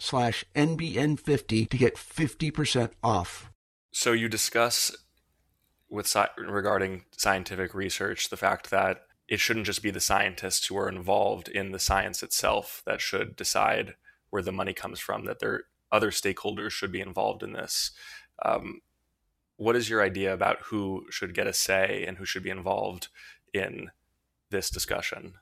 [0.01, 3.51] slash NBN50 to get 50% off.
[3.91, 4.95] So you discuss
[5.89, 10.77] with sci- regarding scientific research the fact that it shouldn't just be the scientists who
[10.77, 13.93] are involved in the science itself that should decide
[14.31, 17.91] where the money comes from, that there other stakeholders should be involved in this.
[18.43, 18.81] Um,
[19.57, 23.09] what is your idea about who should get a say and who should be involved
[23.53, 23.91] in
[24.49, 25.35] this discussion?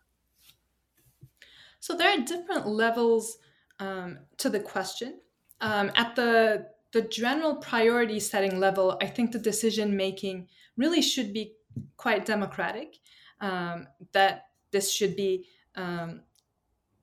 [1.79, 3.37] So there are different levels
[3.79, 5.19] um, to the question.
[5.61, 11.33] Um, at the the general priority setting level, I think the decision making really should
[11.33, 11.53] be
[11.97, 12.97] quite democratic.
[13.41, 16.21] Um, that this should be um,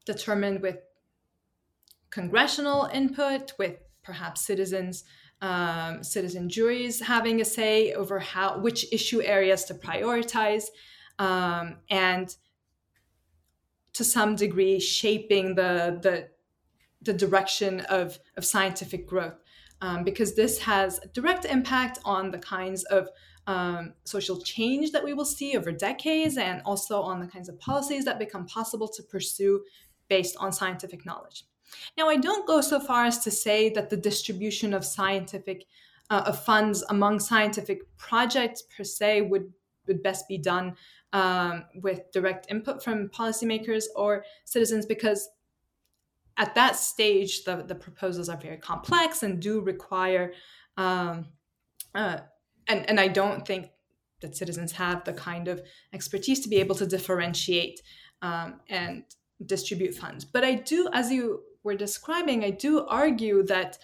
[0.04, 0.78] determined with
[2.10, 5.04] congressional input, with perhaps citizens,
[5.40, 10.64] um, citizen juries having a say over how which issue areas to prioritize,
[11.18, 12.34] um, and
[13.92, 16.28] to some degree shaping the the,
[17.06, 19.40] the direction of, of scientific growth.
[19.82, 23.10] Um, because this has direct impact on the kinds of
[23.46, 27.58] um, social change that we will see over decades and also on the kinds of
[27.60, 29.62] policies that become possible to pursue
[30.08, 31.44] based on scientific knowledge.
[31.96, 35.66] Now, I don't go so far as to say that the distribution of scientific
[36.08, 39.52] uh, of funds among scientific projects per se would
[39.88, 40.74] would best be done
[41.12, 45.28] um, with direct input from policymakers or citizens because
[46.38, 50.32] at that stage the, the proposals are very complex and do require
[50.76, 51.26] um,
[51.94, 52.18] uh,
[52.68, 53.70] and, and i don't think
[54.20, 55.62] that citizens have the kind of
[55.92, 57.82] expertise to be able to differentiate
[58.22, 59.04] um, and
[59.44, 60.24] distribute funds.
[60.24, 63.78] But i do as you were describing i do argue that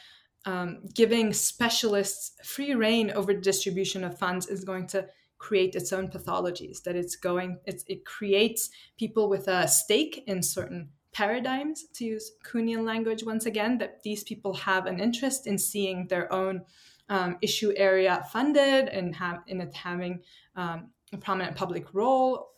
[0.45, 5.07] um, giving specialists free rein over distribution of funds is going to
[5.39, 10.43] create its own pathologies that it's going it's, it creates people with a stake in
[10.43, 15.59] certain paradigms to use kuhnian language once again that these people have an interest in
[15.59, 16.63] seeing their own
[17.09, 20.21] um, issue area funded and have in it having
[20.57, 22.49] um, a prominent public role.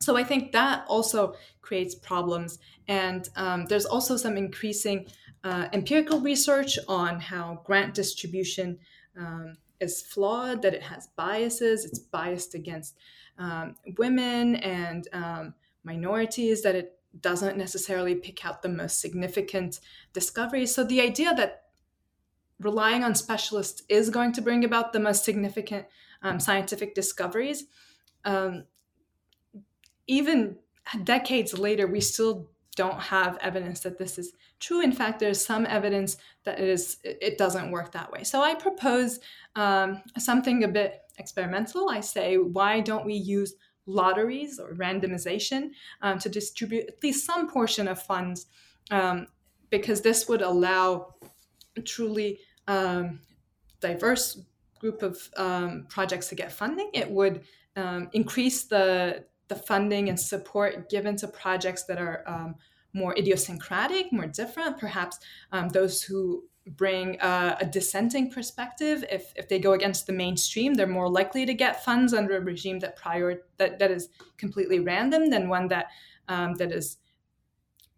[0.00, 2.58] So i think that also creates problems.
[2.88, 5.06] And um, there's also some increasing
[5.42, 8.78] uh, empirical research on how grant distribution
[9.18, 12.96] um, is flawed, that it has biases, it's biased against
[13.38, 19.80] um, women and um, minorities, that it doesn't necessarily pick out the most significant
[20.12, 20.74] discoveries.
[20.74, 21.64] So the idea that
[22.60, 25.86] relying on specialists is going to bring about the most significant
[26.22, 27.64] um, scientific discoveries,
[28.24, 28.64] um,
[30.06, 30.56] even
[31.04, 34.82] decades later, we still don't have evidence that this is true.
[34.82, 38.24] In fact, there's some evidence that it is it doesn't work that way.
[38.24, 39.20] So I propose
[39.54, 41.88] um, something a bit experimental.
[41.88, 43.54] I say, why don't we use
[43.86, 45.70] lotteries or randomization
[46.02, 48.46] um, to distribute at least some portion of funds,
[48.90, 49.26] um,
[49.70, 51.14] because this would allow
[51.76, 53.20] a truly um,
[53.80, 54.40] diverse
[54.78, 56.90] group of um, projects to get funding.
[56.92, 57.42] It would
[57.76, 62.54] um, increase the the funding and support given to projects that are um,
[62.94, 65.18] more idiosyncratic, more different, perhaps
[65.70, 69.04] those who bring uh, a dissenting perspective.
[69.10, 72.40] If, if they go against the mainstream, they're more likely to get funds under a
[72.40, 74.08] regime that prior that, that is
[74.38, 75.86] completely random than one that
[76.28, 76.98] um, that is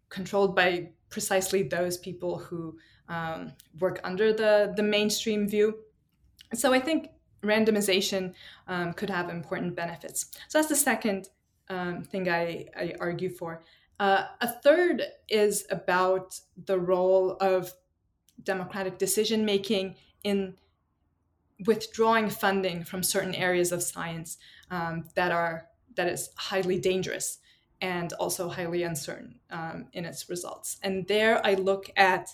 [0.09, 5.79] controlled by precisely those people who um, work under the the mainstream view.
[6.53, 7.09] So I think
[7.43, 8.33] randomization
[8.67, 10.31] um, could have important benefits.
[10.49, 11.29] So that's the second
[11.69, 13.63] um, thing I, I argue for.
[13.99, 17.73] Uh, a third is about the role of
[18.43, 20.55] democratic decision making in
[21.65, 24.37] withdrawing funding from certain areas of science
[24.69, 27.39] um, that are that is highly dangerous
[27.81, 30.77] and also highly uncertain um, in its results.
[30.83, 32.29] And there I look at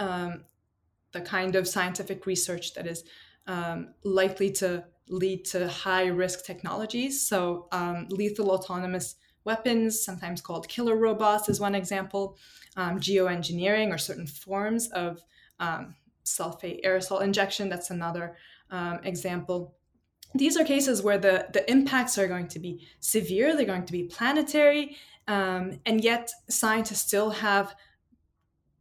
[0.00, 0.44] um,
[1.12, 3.04] the kind of scientific research that is
[3.46, 7.26] um, likely to lead to high risk technologies.
[7.26, 9.16] So, um, lethal autonomous
[9.52, 12.36] weapons, sometimes called killer robots, is one example.
[12.76, 15.10] Um, geoengineering or certain forms of
[15.58, 18.36] um, sulfate aerosol injection, that's another
[18.70, 19.58] um, example.
[20.34, 23.98] These are cases where the, the impacts are going to be severe, they're going to
[24.00, 24.96] be planetary,
[25.26, 27.74] um, and yet scientists still have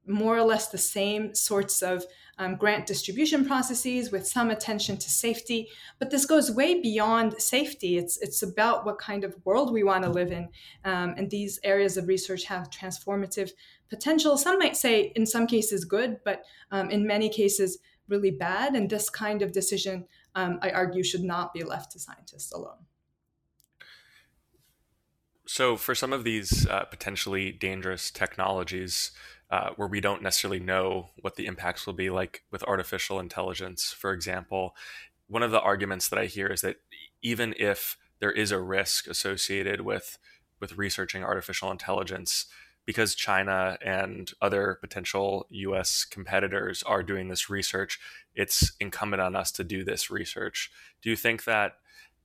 [0.05, 2.05] more or less the same sorts of
[2.40, 5.70] um, grant distribution processes with some attention to safety.
[6.00, 7.98] But this goes way beyond safety.
[7.98, 10.50] It's it's about what kind of world we want to live in,
[10.86, 13.52] um, and these areas of research have transformative
[13.90, 14.38] potential.
[14.38, 18.76] Some might say, in some cases, good, but um, in many cases, really bad.
[18.76, 22.86] And this kind of decision, um, I argue, should not be left to scientists alone.
[25.50, 29.12] So, for some of these uh, potentially dangerous technologies,
[29.50, 33.91] uh, where we don't necessarily know what the impacts will be, like with artificial intelligence,
[33.91, 34.76] for example,
[35.28, 36.78] one of the arguments that I hear is that
[37.22, 40.18] even if there is a risk associated with
[40.60, 42.48] with researching artificial intelligence,
[42.86, 48.00] because China and other potential US competitors are doing this research,
[48.34, 50.72] it's incumbent on us to do this research.
[51.04, 51.74] Do you think that,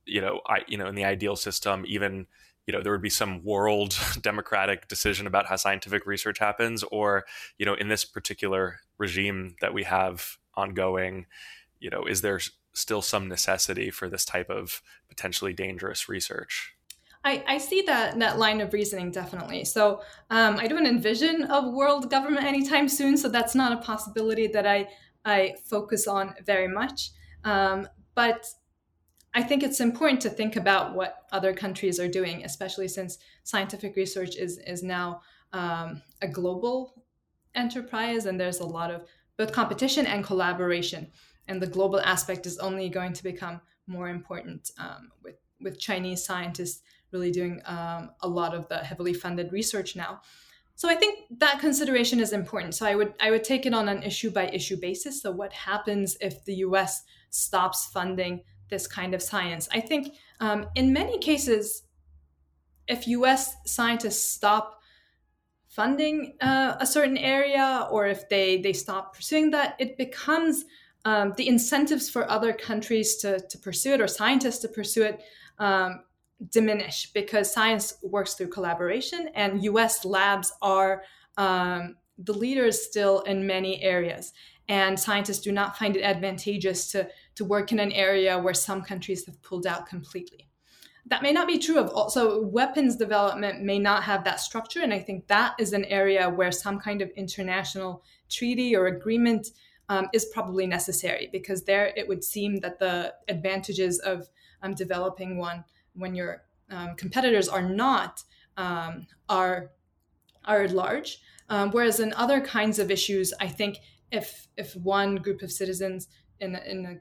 [0.05, 2.25] you know, I, you know, in the ideal system, even,
[2.67, 7.25] you know, there would be some world democratic decision about how scientific research happens, or,
[7.57, 11.25] you know, in this particular regime that we have ongoing,
[11.79, 12.39] you know, is there
[12.73, 16.73] still some necessity for this type of potentially dangerous research?
[17.25, 19.63] I, I see that that line of reasoning definitely.
[19.63, 23.17] So um, I don't envision a world government anytime soon.
[23.17, 24.89] So that's not a possibility that I
[25.23, 27.11] I focus on very much.
[27.45, 28.45] Um, but
[29.35, 33.95] I think it's important to think about what other countries are doing, especially since scientific
[33.95, 35.21] research is is now
[35.53, 37.03] um, a global
[37.55, 39.05] enterprise, and there's a lot of
[39.37, 41.11] both competition and collaboration.
[41.47, 46.23] And the global aspect is only going to become more important um, with with Chinese
[46.23, 46.81] scientists
[47.11, 50.21] really doing um, a lot of the heavily funded research now.
[50.75, 52.75] So I think that consideration is important.
[52.75, 55.21] So I would I would take it on an issue by issue basis.
[55.21, 57.03] So what happens if the U.S.
[57.29, 58.43] stops funding
[58.73, 59.69] this kind of science?
[59.71, 61.83] I think um, in many cases,
[62.87, 63.55] if U.S.
[63.65, 64.79] scientists stop
[65.69, 70.65] funding uh, a certain area, or if they they stop pursuing that, it becomes
[71.05, 75.23] um, the incentives for other countries to to pursue it or scientists to pursue it
[75.59, 76.03] um,
[76.49, 81.03] diminish because science works through collaboration and US labs are
[81.37, 84.33] um, the leaders still in many areas.
[84.69, 88.81] And scientists do not find it advantageous to, to work in an area where some
[88.81, 90.47] countries have pulled out completely.
[91.07, 94.81] That may not be true of also weapons development may not have that structure.
[94.81, 99.49] And I think that is an area where some kind of international treaty or agreement
[99.89, 104.29] um, is probably necessary because there it would seem that the advantages of
[104.61, 108.23] um, developing one when your um, competitors are not
[108.57, 109.71] um, are
[110.45, 111.19] are large.
[111.49, 113.77] Um, whereas in other kinds of issues, I think
[114.11, 116.07] if if one group of citizens
[116.39, 116.95] in in a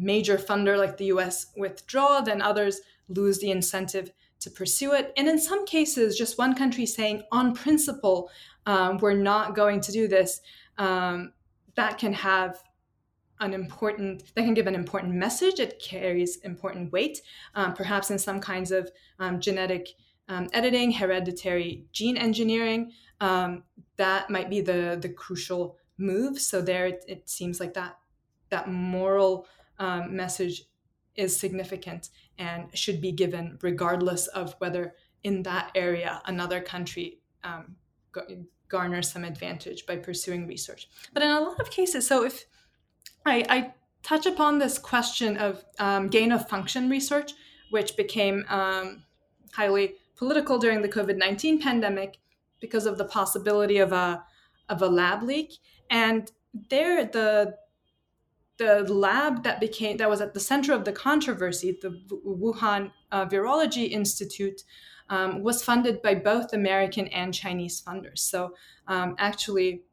[0.00, 1.46] major funder like the U.S.
[1.56, 5.12] withdraw, then others lose the incentive to pursue it.
[5.16, 8.30] And in some cases, just one country saying, on principle,
[8.66, 10.40] um, we're not going to do this,
[10.78, 11.32] um,
[11.74, 12.62] that can have
[13.40, 17.22] an important that can give an important message it carries important weight
[17.54, 19.88] um, perhaps in some kinds of um, genetic
[20.28, 23.62] um, editing hereditary gene engineering um,
[23.96, 27.96] that might be the the crucial move so there it, it seems like that
[28.50, 29.46] that moral
[29.80, 30.64] um, message
[31.16, 37.74] is significant and should be given regardless of whether in that area another country um,
[38.68, 42.46] garners some advantage by pursuing research but in a lot of cases so if
[43.26, 47.32] I, I touch upon this question of um, gain of function research,
[47.70, 49.04] which became um,
[49.52, 52.18] highly political during the COVID 19 pandemic
[52.60, 54.24] because of the possibility of a,
[54.68, 55.54] of a lab leak.
[55.90, 56.30] And
[56.68, 57.56] there, the
[58.60, 63.24] the lab that became that was at the center of the controversy, the Wuhan uh,
[63.24, 64.62] Virology Institute,
[65.08, 68.18] um, was funded by both American and Chinese funders.
[68.18, 68.54] So
[68.86, 69.84] um, actually,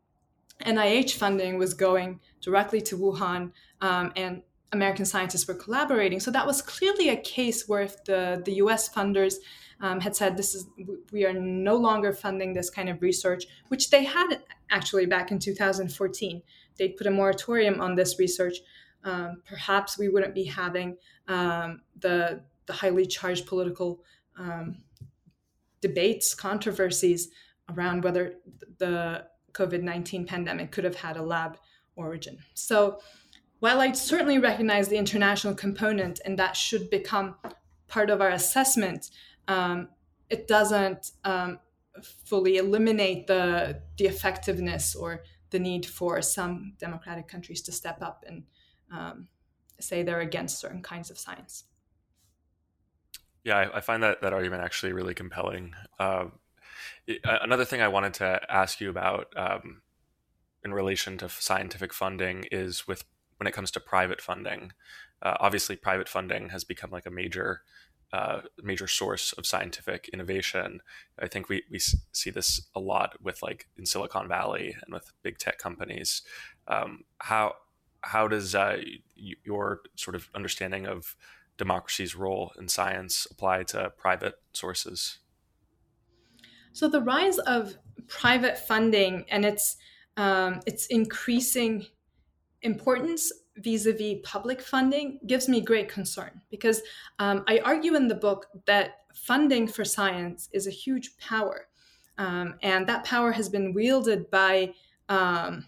[0.66, 4.42] NIH funding was going directly to Wuhan, um, and
[4.74, 6.20] American scientists were collaborating.
[6.20, 9.36] So that was clearly a case where if the, the US funders
[9.80, 10.66] um, had said, this is,
[11.14, 15.40] we are no longer funding this kind of research, which they had actually back in
[15.40, 16.42] 2014.
[16.78, 18.58] They put a moratorium on this research.
[19.04, 20.98] Um, perhaps we wouldn't be having
[21.28, 24.04] um, the, the highly charged political
[24.38, 24.84] um,
[25.82, 27.30] debates, controversies
[27.70, 28.36] around whether
[28.78, 31.58] the COVID 19 pandemic could have had a lab
[31.96, 32.38] origin.
[32.54, 33.00] So,
[33.60, 37.36] while I certainly recognize the international component and that should become
[37.88, 39.10] part of our assessment,
[39.48, 39.90] um,
[40.30, 41.60] it doesn't um,
[42.04, 48.24] fully eliminate the, the effectiveness or the need for some democratic countries to step up
[48.28, 48.44] and
[48.92, 49.28] um,
[49.80, 51.66] say they're against certain kinds of science.
[53.44, 55.74] Yeah, I, I find that, that argument actually really compelling.
[56.00, 56.26] Uh,
[57.24, 59.82] another thing I wanted to ask you about um,
[60.64, 63.06] in relation to scientific funding is with
[63.38, 64.74] when it comes to private funding.
[65.22, 67.62] Uh, obviously, private funding has become like a major
[68.14, 70.82] uh, major source of scientific innovation.
[71.20, 75.12] I think we, we see this a lot with like in Silicon Valley and with
[75.24, 76.22] big tech companies.
[76.68, 77.56] Um, how
[78.02, 78.78] how does uh,
[79.16, 81.16] your sort of understanding of
[81.58, 85.20] democracy's role in science apply to private sources?
[86.72, 87.76] So the rise of
[88.08, 89.78] private funding and its
[90.16, 91.86] um, its increasing
[92.62, 96.82] importance vis-a-vis public funding gives me great concern because
[97.20, 101.68] um, i argue in the book that funding for science is a huge power
[102.18, 104.72] um, and that power has been wielded by
[105.10, 105.66] um,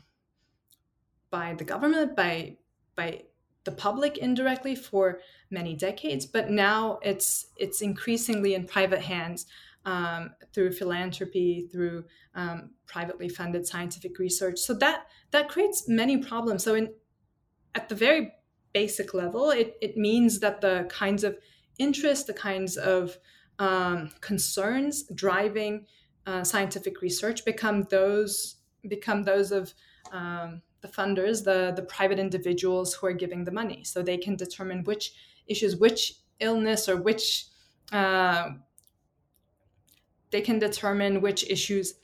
[1.30, 2.56] by the government by
[2.96, 3.22] by
[3.66, 5.20] the public indirectly for
[5.50, 9.46] many decades but now it's it's increasingly in private hands
[9.86, 14.60] um, through philanthropy, through um, privately funded scientific research.
[14.60, 16.64] So that that creates many problems.
[16.64, 16.94] So in
[17.76, 18.34] at the very
[18.74, 21.38] basic level, it, it means that the kinds of
[21.78, 23.18] interests, the kinds of
[23.58, 25.86] um, concerns driving
[26.26, 28.56] uh, scientific research become those
[28.88, 29.74] become those of
[30.12, 34.36] um, the funders, the the private individuals who are giving the money, so they can
[34.36, 35.14] determine which
[35.48, 37.48] issues, which illness or which
[37.92, 38.50] uh,
[40.32, 41.96] they can determine which issues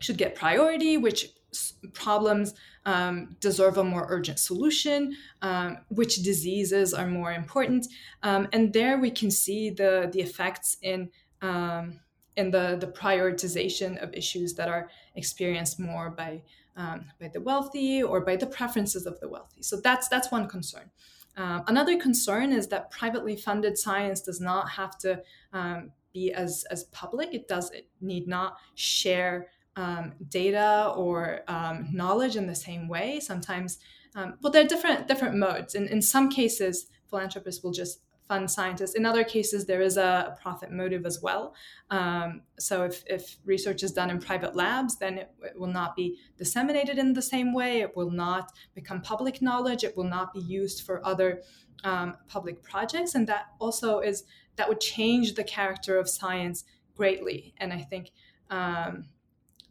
[0.00, 1.28] should get priority, which
[1.92, 2.54] problems
[2.86, 7.86] um, deserve a more urgent solution, um, which diseases are more important,
[8.22, 11.10] um, and there we can see the the effects in
[11.42, 12.00] um,
[12.36, 16.42] in the the prioritization of issues that are experienced more by
[16.76, 19.62] um, by the wealthy or by the preferences of the wealthy.
[19.62, 20.90] So that's that's one concern.
[21.36, 25.22] Um, another concern is that privately funded science does not have to
[26.12, 27.34] be as as public.
[27.34, 29.48] It does it need not share
[29.80, 33.20] um, data or um, knowledge in the same way.
[33.20, 33.78] Sometimes,
[34.14, 35.74] um, well, there are different different modes.
[35.74, 38.94] In in some cases, philanthropists will just fund scientists.
[38.94, 41.52] In other cases, there is a, a profit motive as well.
[41.90, 45.96] Um, so if, if research is done in private labs, then it, it, will not
[45.96, 47.80] be disseminated in the same way.
[47.80, 49.82] It will not become public knowledge.
[49.82, 51.42] It will not be used for other
[51.82, 54.22] um, public projects, and that also is
[54.56, 56.64] that would change the character of science
[56.94, 57.54] greatly.
[57.56, 58.12] And I think
[58.50, 59.06] um,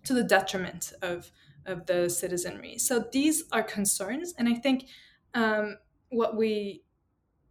[0.06, 1.32] to the detriment of
[1.66, 2.78] of the citizenry.
[2.78, 4.88] So these are concerns, and I think
[5.34, 5.78] um,
[6.10, 6.84] what we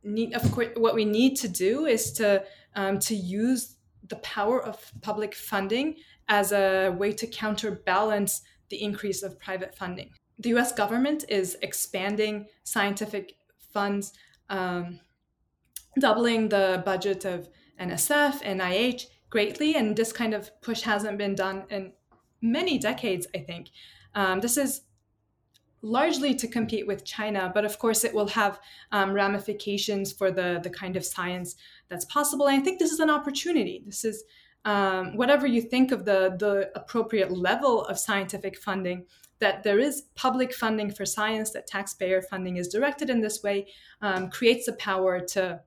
[0.03, 2.45] need, of course, what we need to do is to
[2.75, 3.77] um, to use
[4.09, 5.97] the power of public funding
[6.29, 10.11] as a way to counterbalance the increase of private funding.
[10.39, 10.73] The U.S.
[10.73, 13.37] government is expanding scientific
[13.73, 14.13] funds,
[14.49, 15.01] um,
[15.99, 17.49] doubling the budget of
[17.81, 21.93] NSF, NIH greatly, and this kind of push hasn't been done in
[22.41, 23.71] many decades, I think.
[24.15, 24.83] Um, this is
[25.83, 28.59] largely to compete with China, but of course it will have
[28.91, 31.57] um, ramifications for the, the kind of science
[31.89, 32.49] that's possible.
[32.49, 33.83] And I think this is an opportunity.
[33.87, 34.25] This is
[34.65, 39.07] um, whatever you think of the, the appropriate level of scientific funding,
[39.39, 43.69] that there is public funding for science, that taxpayer funding is directed in this way,
[44.03, 45.61] um, creates the power to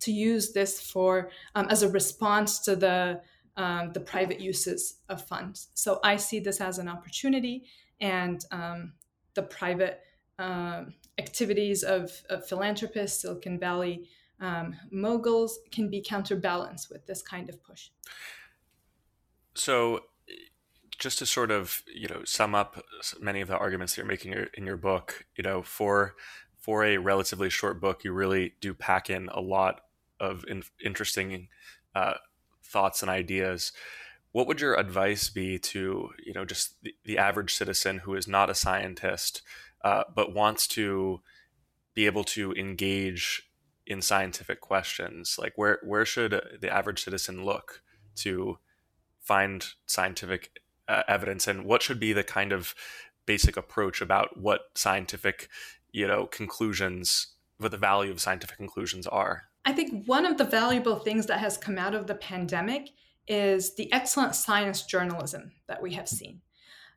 [0.00, 3.20] to use this for um, as a response to the
[3.56, 5.68] um, the private uses of funds.
[5.74, 7.64] So I see this as an opportunity,
[8.00, 8.92] and um,
[9.34, 10.00] the private
[10.38, 10.84] uh,
[11.18, 14.08] activities of, of, philanthropists, Silicon Valley
[14.40, 17.90] um, moguls, can be counterbalanced with this kind of push.
[19.54, 20.04] So,
[20.98, 22.82] just to sort of you know sum up
[23.20, 26.14] many of the arguments that you're making in your book, you know, for
[26.58, 29.82] for a relatively short book, you really do pack in a lot
[30.18, 31.48] of in, interesting
[31.94, 32.14] uh,
[32.72, 33.72] thoughts and ideas
[34.32, 38.26] what would your advice be to you know just the, the average citizen who is
[38.26, 39.42] not a scientist
[39.84, 41.20] uh, but wants to
[41.94, 43.42] be able to engage
[43.86, 45.36] in scientific questions?
[45.38, 47.82] Like where where should the average citizen look
[48.16, 48.58] to
[49.20, 51.46] find scientific uh, evidence?
[51.46, 52.74] And what should be the kind of
[53.26, 55.48] basic approach about what scientific
[55.92, 60.44] you know conclusions what the value of scientific conclusions are I think one of the
[60.44, 62.90] valuable things that has come out of the pandemic
[63.28, 66.40] is the excellent science journalism that we have seen.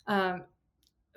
[0.07, 0.43] Um,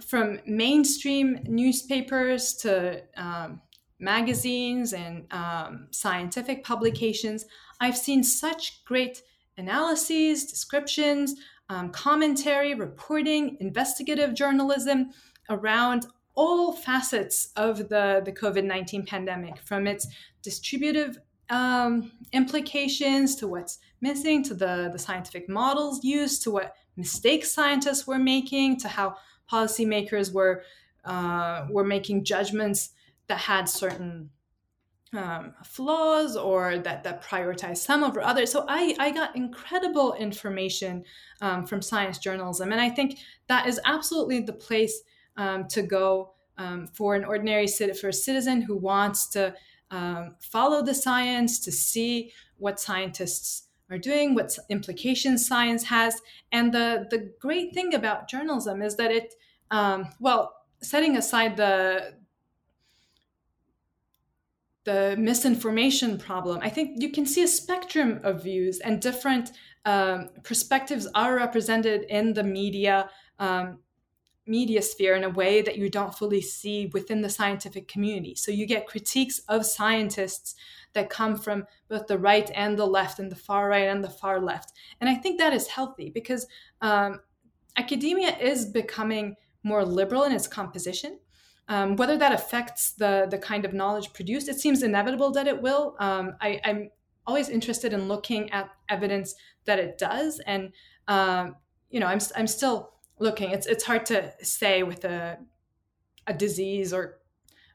[0.07, 3.61] from mainstream newspapers to um,
[3.99, 7.47] magazines and um, scientific publications,
[7.81, 9.23] I've seen such great
[9.57, 11.35] analyses, descriptions,
[11.69, 15.11] um, commentary, reporting, investigative journalism
[15.51, 20.07] around all facets of the, the COVID 19 pandemic, from its
[20.43, 21.19] distributive
[21.51, 28.07] um, implications to what's missing, to the, the scientific models used, to what mistakes scientists
[28.07, 29.17] were making, to how
[29.51, 30.63] policymakers were
[31.05, 32.91] uh, were making judgments
[33.29, 34.31] that had certain
[35.15, 38.53] um, flaws or that that prioritized some over others.
[38.53, 41.05] So I, I got incredible information
[41.41, 45.01] um, from science journalism, and I think that is absolutely the place
[45.37, 49.55] um, to go um, for an ordinary for a citizen who wants to
[49.91, 56.21] um, follow the science, to see what scientists are doing, what implications science has,
[56.53, 59.35] and the the great thing about journalism is that it
[59.71, 62.15] um, well setting aside the
[64.89, 69.53] the misinformation problem, I think you can see a spectrum of views and different
[69.85, 73.81] um, perspectives are represented in the media um,
[74.49, 78.35] media sphere in a way that you don't fully see within the scientific community.
[78.35, 80.55] So you get critiques of scientists
[80.95, 84.11] that come from both the right and the left, and the far right and the
[84.11, 84.73] far left.
[85.01, 86.47] And I think that is healthy because
[86.81, 87.21] um,
[87.77, 91.19] academia is becoming more liberal in its composition.
[91.69, 95.61] Um, whether that affects the the kind of knowledge produced, it seems inevitable that it
[95.61, 95.97] will.
[95.99, 96.89] Um, I, am
[97.27, 99.35] always interested in looking at evidence
[99.67, 100.73] that it does, and
[101.09, 101.57] um,
[101.91, 103.51] you know, I'm I'm still looking.
[103.51, 105.39] It's it's hard to say with a
[106.27, 107.19] a disease or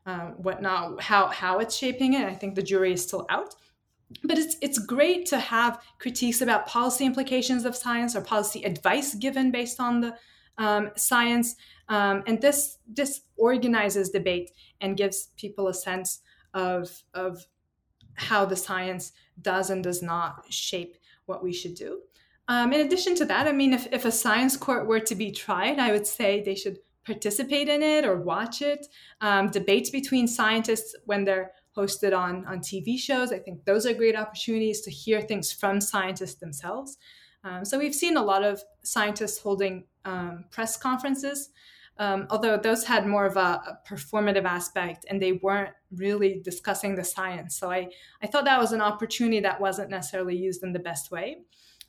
[0.05, 2.25] um, whatnot how how it's shaping it.
[2.25, 3.55] I think the jury is still out.
[4.23, 9.15] But it's it's great to have critiques about policy implications of science or policy advice
[9.15, 10.15] given based on the
[10.57, 11.55] um, science.
[11.89, 16.19] Um, and this this organizes debate and gives people a sense
[16.53, 17.45] of of
[18.15, 22.01] how the science does and does not shape what we should do.
[22.53, 25.31] Um, in addition to that, I mean, if, if a science court were to be
[25.31, 28.85] tried, I would say they should participate in it or watch it.
[29.21, 33.93] Um, debates between scientists when they're hosted on, on TV shows, I think those are
[33.95, 36.99] great opportunities to hear things from scientists themselves.
[37.43, 41.49] Um, so we've seen a lot of scientists holding um, press conferences,
[41.97, 46.93] um, although those had more of a, a, performative aspect and they weren't really discussing
[46.93, 47.55] the science.
[47.55, 47.89] So I,
[48.21, 51.37] I thought that was an opportunity that wasn't necessarily used in the best way.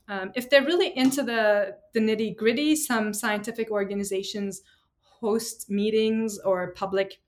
[0.08, 4.62] Um, if they're really into the, the nitty gritty, some scientific organizations
[5.00, 7.20] host meetings or public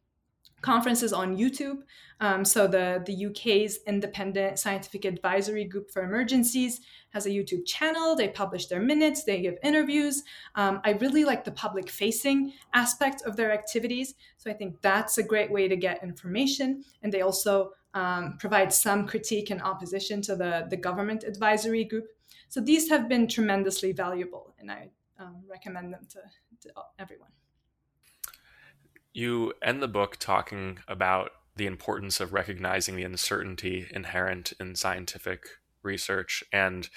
[0.60, 1.78] conferences on YouTube.
[2.20, 8.16] Um, so the, the UK's Independent Scientific Advisory Group for Emergencies has a YouTube channel.
[8.16, 10.22] They publish their minutes, they give interviews.
[10.54, 14.14] Um, I really like the public facing aspect of their activities.
[14.38, 16.84] So I think that's a great way to get information.
[17.02, 22.06] And they also um, provide some critique and opposition to the, the government advisory group.
[22.48, 26.20] So these have been tremendously valuable, and I um, recommend them to,
[26.68, 27.30] to everyone.
[29.12, 35.46] You end the book talking about the importance of recognizing the uncertainty inherent in scientific
[35.82, 36.88] research and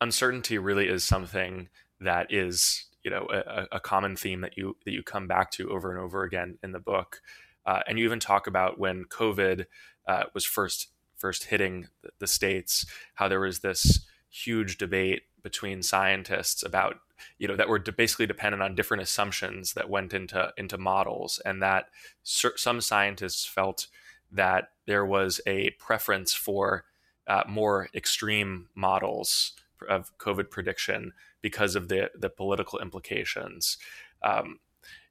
[0.00, 1.68] uncertainty really is something
[2.00, 5.70] that is you know a, a, common theme that you that you come back to
[5.70, 7.20] over and over again in the book
[7.64, 9.64] uh, and you even talk about when covid
[10.06, 12.84] uh, was first first hitting the, the states
[13.14, 14.06] how there was this
[14.44, 16.96] huge debate between scientists about
[17.38, 21.62] you know that were basically dependent on different assumptions that went into into models and
[21.62, 21.86] that
[22.22, 23.86] some scientists felt
[24.30, 26.84] that there was a preference for
[27.26, 29.52] uh, more extreme models
[29.88, 31.12] of COVID prediction
[31.42, 33.78] because of the the political implications.
[34.22, 34.60] Um,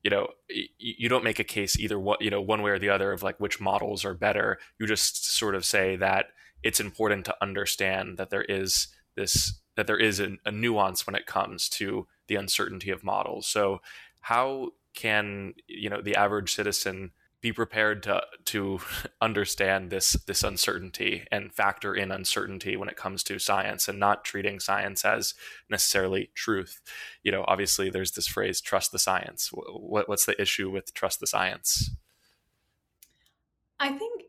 [0.04, 2.80] you know, you, you don't make a case either what you know one way or
[2.80, 4.60] the other of like which models are better.
[4.80, 6.28] You just sort of say that
[6.64, 11.16] it's important to understand that there is this that there is a, a nuance when
[11.16, 13.48] it comes to the uncertainty of models.
[13.48, 13.82] So,
[14.22, 17.12] how can you know the average citizen
[17.42, 18.80] be prepared to to
[19.22, 24.26] understand this this uncertainty and factor in uncertainty when it comes to science and not
[24.26, 25.36] treating science as
[25.70, 26.82] necessarily truth.
[27.22, 31.20] You know, obviously there's this phrase "trust the science." What, what's the issue with trust
[31.20, 31.92] the science?
[33.80, 34.24] I think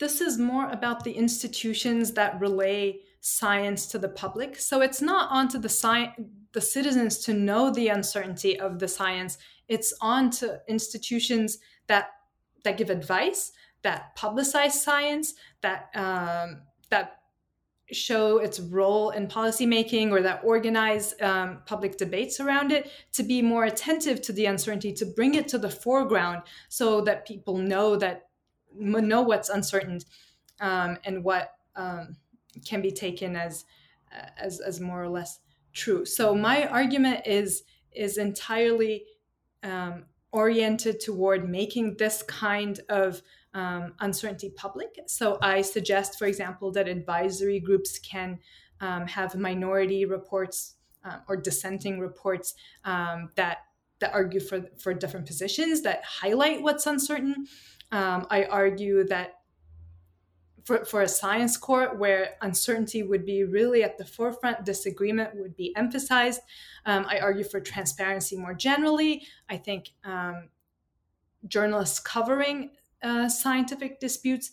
[0.00, 4.58] this is more about the institutions that relay science to the public.
[4.58, 6.12] So it's not onto the sci-
[6.50, 9.38] the citizens to know the uncertainty of the science.
[9.68, 12.10] It's on to institutions that
[12.64, 13.52] that give advice,
[13.82, 17.20] that publicize science, that um, that
[17.92, 23.40] show its role in policymaking or that organize um, public debates around it to be
[23.40, 27.96] more attentive to the uncertainty to bring it to the foreground so that people know
[27.96, 28.28] that
[28.74, 30.00] know what's uncertain
[30.60, 32.16] um, and what um,
[32.64, 33.64] can be taken as
[34.36, 35.40] as as more or less
[35.72, 37.62] true so my argument is
[37.94, 39.04] is entirely
[39.62, 43.22] um, oriented toward making this kind of
[43.54, 44.98] um, uncertainty public.
[45.06, 48.38] So I suggest, for example, that advisory groups can
[48.80, 53.58] um, have minority reports uh, or dissenting reports um, that
[54.00, 57.46] that argue for for different positions that highlight what's uncertain.
[57.92, 59.41] Um, I argue that
[60.64, 65.56] for, for a science court where uncertainty would be really at the forefront, disagreement would
[65.56, 66.40] be emphasized.
[66.86, 69.26] Um, I argue for transparency more generally.
[69.48, 70.48] I think um,
[71.46, 72.70] journalists covering
[73.02, 74.52] uh, scientific disputes.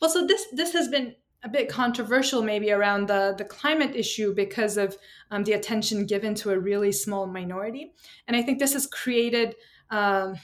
[0.00, 4.34] Well, so this this has been a bit controversial maybe around the, the climate issue
[4.34, 4.96] because of
[5.30, 7.92] um, the attention given to a really small minority.
[8.26, 9.54] And I think this has created,
[9.90, 10.34] um,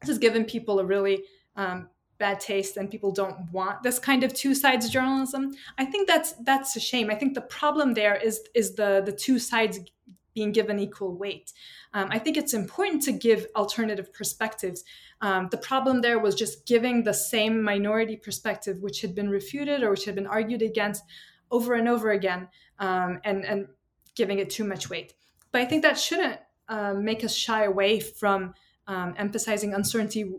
[0.00, 1.24] this has given people a really
[1.56, 1.88] um,
[2.18, 5.54] bad taste and people don't want this kind of two sides journalism.
[5.78, 7.10] I think that's that's a shame.
[7.10, 9.78] I think the problem there is is the the two sides
[10.34, 11.52] being given equal weight.
[11.94, 14.84] Um, I think it's important to give alternative perspectives.
[15.20, 19.82] Um, the problem there was just giving the same minority perspective, which had been refuted
[19.82, 21.02] or which had been argued against
[21.50, 22.46] over and over again,
[22.78, 23.66] um, and, and
[24.14, 25.14] giving it too much weight.
[25.50, 26.38] But I think that shouldn't
[26.68, 28.54] uh, make us shy away from
[28.86, 30.30] um, emphasizing uncertainty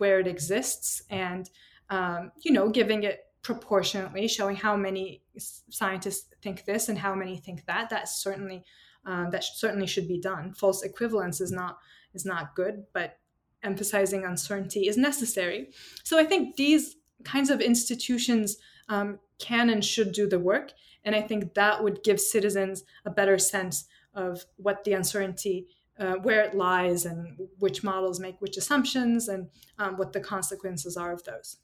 [0.00, 1.50] where it exists and,
[1.90, 7.36] um, you know, giving it proportionately, showing how many scientists think this and how many
[7.36, 7.90] think that.
[7.90, 8.64] That's certainly
[9.06, 10.52] um, that certainly should be done.
[10.52, 11.78] False equivalence is not
[12.12, 13.18] is not good, but
[13.62, 15.68] emphasizing uncertainty is necessary.
[16.02, 18.56] So I think these kinds of institutions
[18.88, 20.72] um, can and should do the work,
[21.04, 25.68] and I think that would give citizens a better sense of what the uncertainty.
[26.00, 30.96] Uh, where it lies and which models make which assumptions and um, what the consequences
[30.96, 31.58] are of those.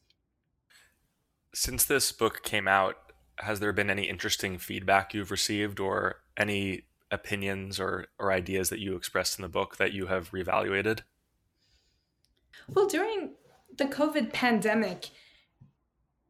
[1.54, 2.96] Since this book came out,
[3.38, 8.78] has there been any interesting feedback you've received or any opinions or, or ideas that
[8.78, 11.00] you expressed in the book that you have reevaluated?
[12.68, 13.36] Well, during
[13.74, 15.08] the COVID pandemic,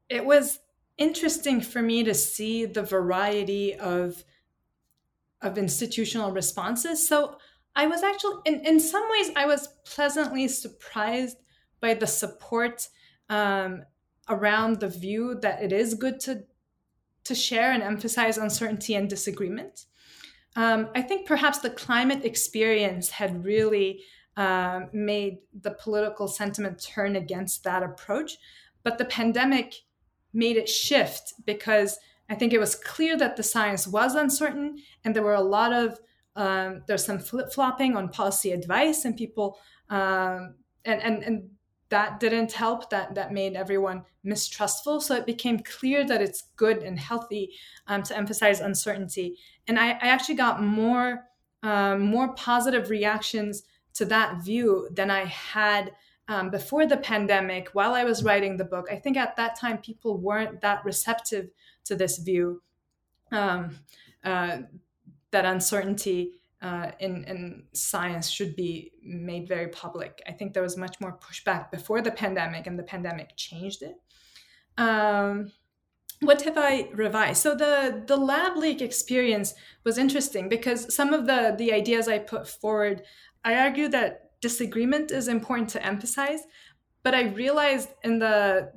[0.08, 0.60] it was
[0.96, 4.22] interesting for me to see the variety of
[5.42, 7.06] of institutional responses.
[7.06, 7.38] So
[7.76, 11.36] I was actually, in, in some ways, I was pleasantly surprised
[11.80, 12.88] by the support
[13.28, 13.84] um,
[14.28, 16.44] around the view that it is good to
[17.24, 19.86] to share and emphasize uncertainty and disagreement.
[20.54, 24.04] Um, I think perhaps the climate experience had really
[24.36, 28.38] uh, made the political sentiment turn against that approach.
[28.84, 29.74] But the pandemic
[30.32, 31.98] made it shift because
[32.30, 35.72] I think it was clear that the science was uncertain, and there were a lot
[35.72, 35.98] of
[36.36, 39.58] um, there's some flip flopping on policy advice, and people
[39.90, 41.50] um, and and and
[41.88, 45.00] that didn't help that that made everyone mistrustful.
[45.00, 47.52] So it became clear that it's good and healthy
[47.86, 49.36] um, to emphasize uncertainty.
[49.68, 51.24] And i, I actually got more
[51.62, 53.62] um, more positive reactions
[53.94, 55.92] to that view than i had
[56.28, 58.86] um, before the pandemic while i was writing the book.
[58.90, 61.48] I think at that time people weren't that receptive
[61.84, 62.62] to this view.
[63.32, 63.78] Um,
[64.24, 64.58] uh,
[65.32, 70.22] that uncertainty uh, in, in science should be made very public.
[70.26, 73.96] I think there was much more pushback before the pandemic, and the pandemic changed it.
[74.78, 75.52] Um,
[76.20, 77.42] what have I revised?
[77.42, 79.54] So the the lab leak experience
[79.84, 83.02] was interesting because some of the the ideas I put forward,
[83.44, 86.40] I argue that disagreement is important to emphasize,
[87.02, 88.72] but I realized in the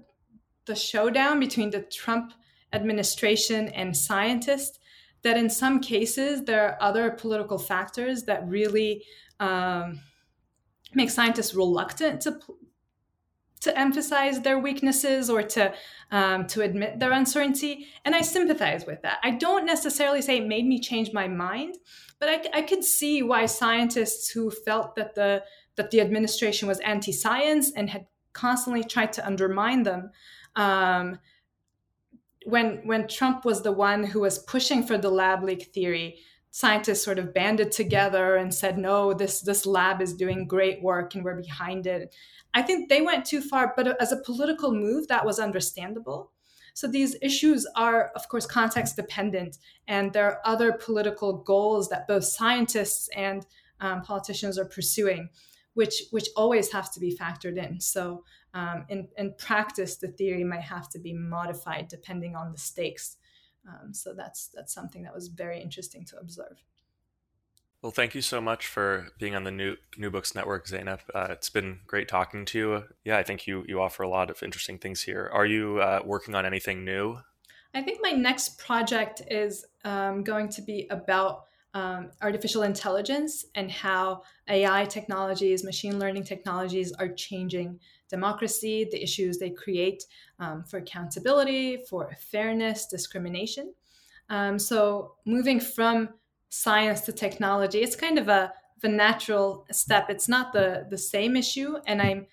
[0.66, 2.34] the showdown between the Trump
[2.74, 4.80] administration and scientists
[5.24, 9.04] that in some cases there are other political factors that really
[9.40, 10.00] um,
[10.94, 12.40] make scientists reluctant to
[13.62, 15.74] to emphasize their weaknesses or to
[16.12, 17.88] um, to admit their uncertainty.
[18.06, 19.20] And i sympathize with that.
[19.24, 21.76] I don't necessarily say it made me change my mind
[22.20, 25.44] but i, I could see why scientists who felt that the
[25.76, 30.12] that the administration was anti-science and had constantly tried to undermine them
[30.56, 31.20] um,
[32.46, 36.20] when when Trump was the one who was pushing for the lab leak theory,
[36.52, 41.16] scientists sort of banded together and said, "No, this this lab is doing great work
[41.16, 42.16] and we're behind it."
[42.54, 46.32] I think they went too far, but as a political move, that was understandable.
[46.74, 52.08] So these issues are, of course, context dependent, and there are other political goals that
[52.08, 53.46] both scientists and
[53.82, 55.30] um, politicians are pursuing,
[55.74, 57.80] which which always have to be factored in.
[57.82, 58.24] So
[58.54, 63.18] um, in, in practice, the theory might have to be modified depending on the stakes.
[63.68, 66.64] Um, so that's that's something that was very interesting to observe.
[67.82, 71.00] Well, thank you so much for being on the new New Books Network, Zeynep.
[71.14, 72.84] Uh, it's been great talking to you.
[73.06, 75.30] Yeah, I think you you offer a lot of interesting things here.
[75.32, 77.20] Are you uh, working on anything new?
[77.74, 83.70] I think my next project is um, going to be about um, artificial intelligence and
[83.72, 90.04] how AI technologies, machine learning technologies are changing democracy, the issues they create
[90.40, 93.74] um, for accountability, for fairness, discrimination.
[94.30, 96.10] Um, so moving from
[96.50, 100.10] science to technology, it's kind of a the natural step.
[100.10, 102.28] It's not the the same issue, and I'm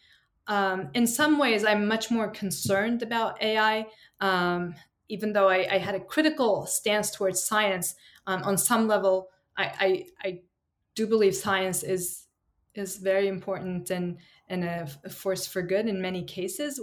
[0.46, 3.86] um, in some ways I'm much more concerned about AI.
[4.20, 4.74] Um,
[5.08, 7.94] even though I, I, had a critical stance towards science,
[8.26, 10.40] um, on some level, I, I, I
[10.94, 12.24] do believe science is
[12.74, 14.18] is very important and
[14.48, 16.80] and a, a force for good in many cases.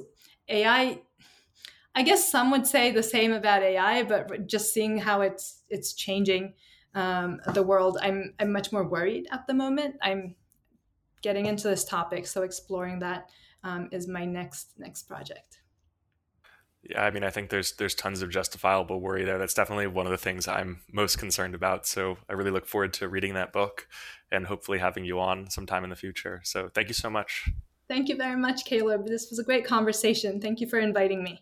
[0.50, 1.02] AI
[1.96, 5.94] I guess some would say the same about AI, but just seeing how it's it's
[5.94, 6.54] changing
[6.96, 9.96] um, the world, I'm I'm much more worried at the moment.
[10.02, 10.36] I'm
[11.22, 13.30] getting into this topic, so exploring that
[13.64, 15.63] um, is my next next project.
[16.90, 19.38] Yeah, I mean, I think there's there's tons of justifiable worry there.
[19.38, 21.88] That's definitely one of the things I'm most concerned about.
[21.88, 23.88] So I really look forward to reading that book
[24.32, 26.42] and hopefully having you on sometime in the future.
[26.44, 27.50] So thank you so much.
[27.88, 29.08] Thank you very much, Caleb.
[29.08, 30.42] This was a great conversation.
[30.42, 31.42] Thank you for inviting me.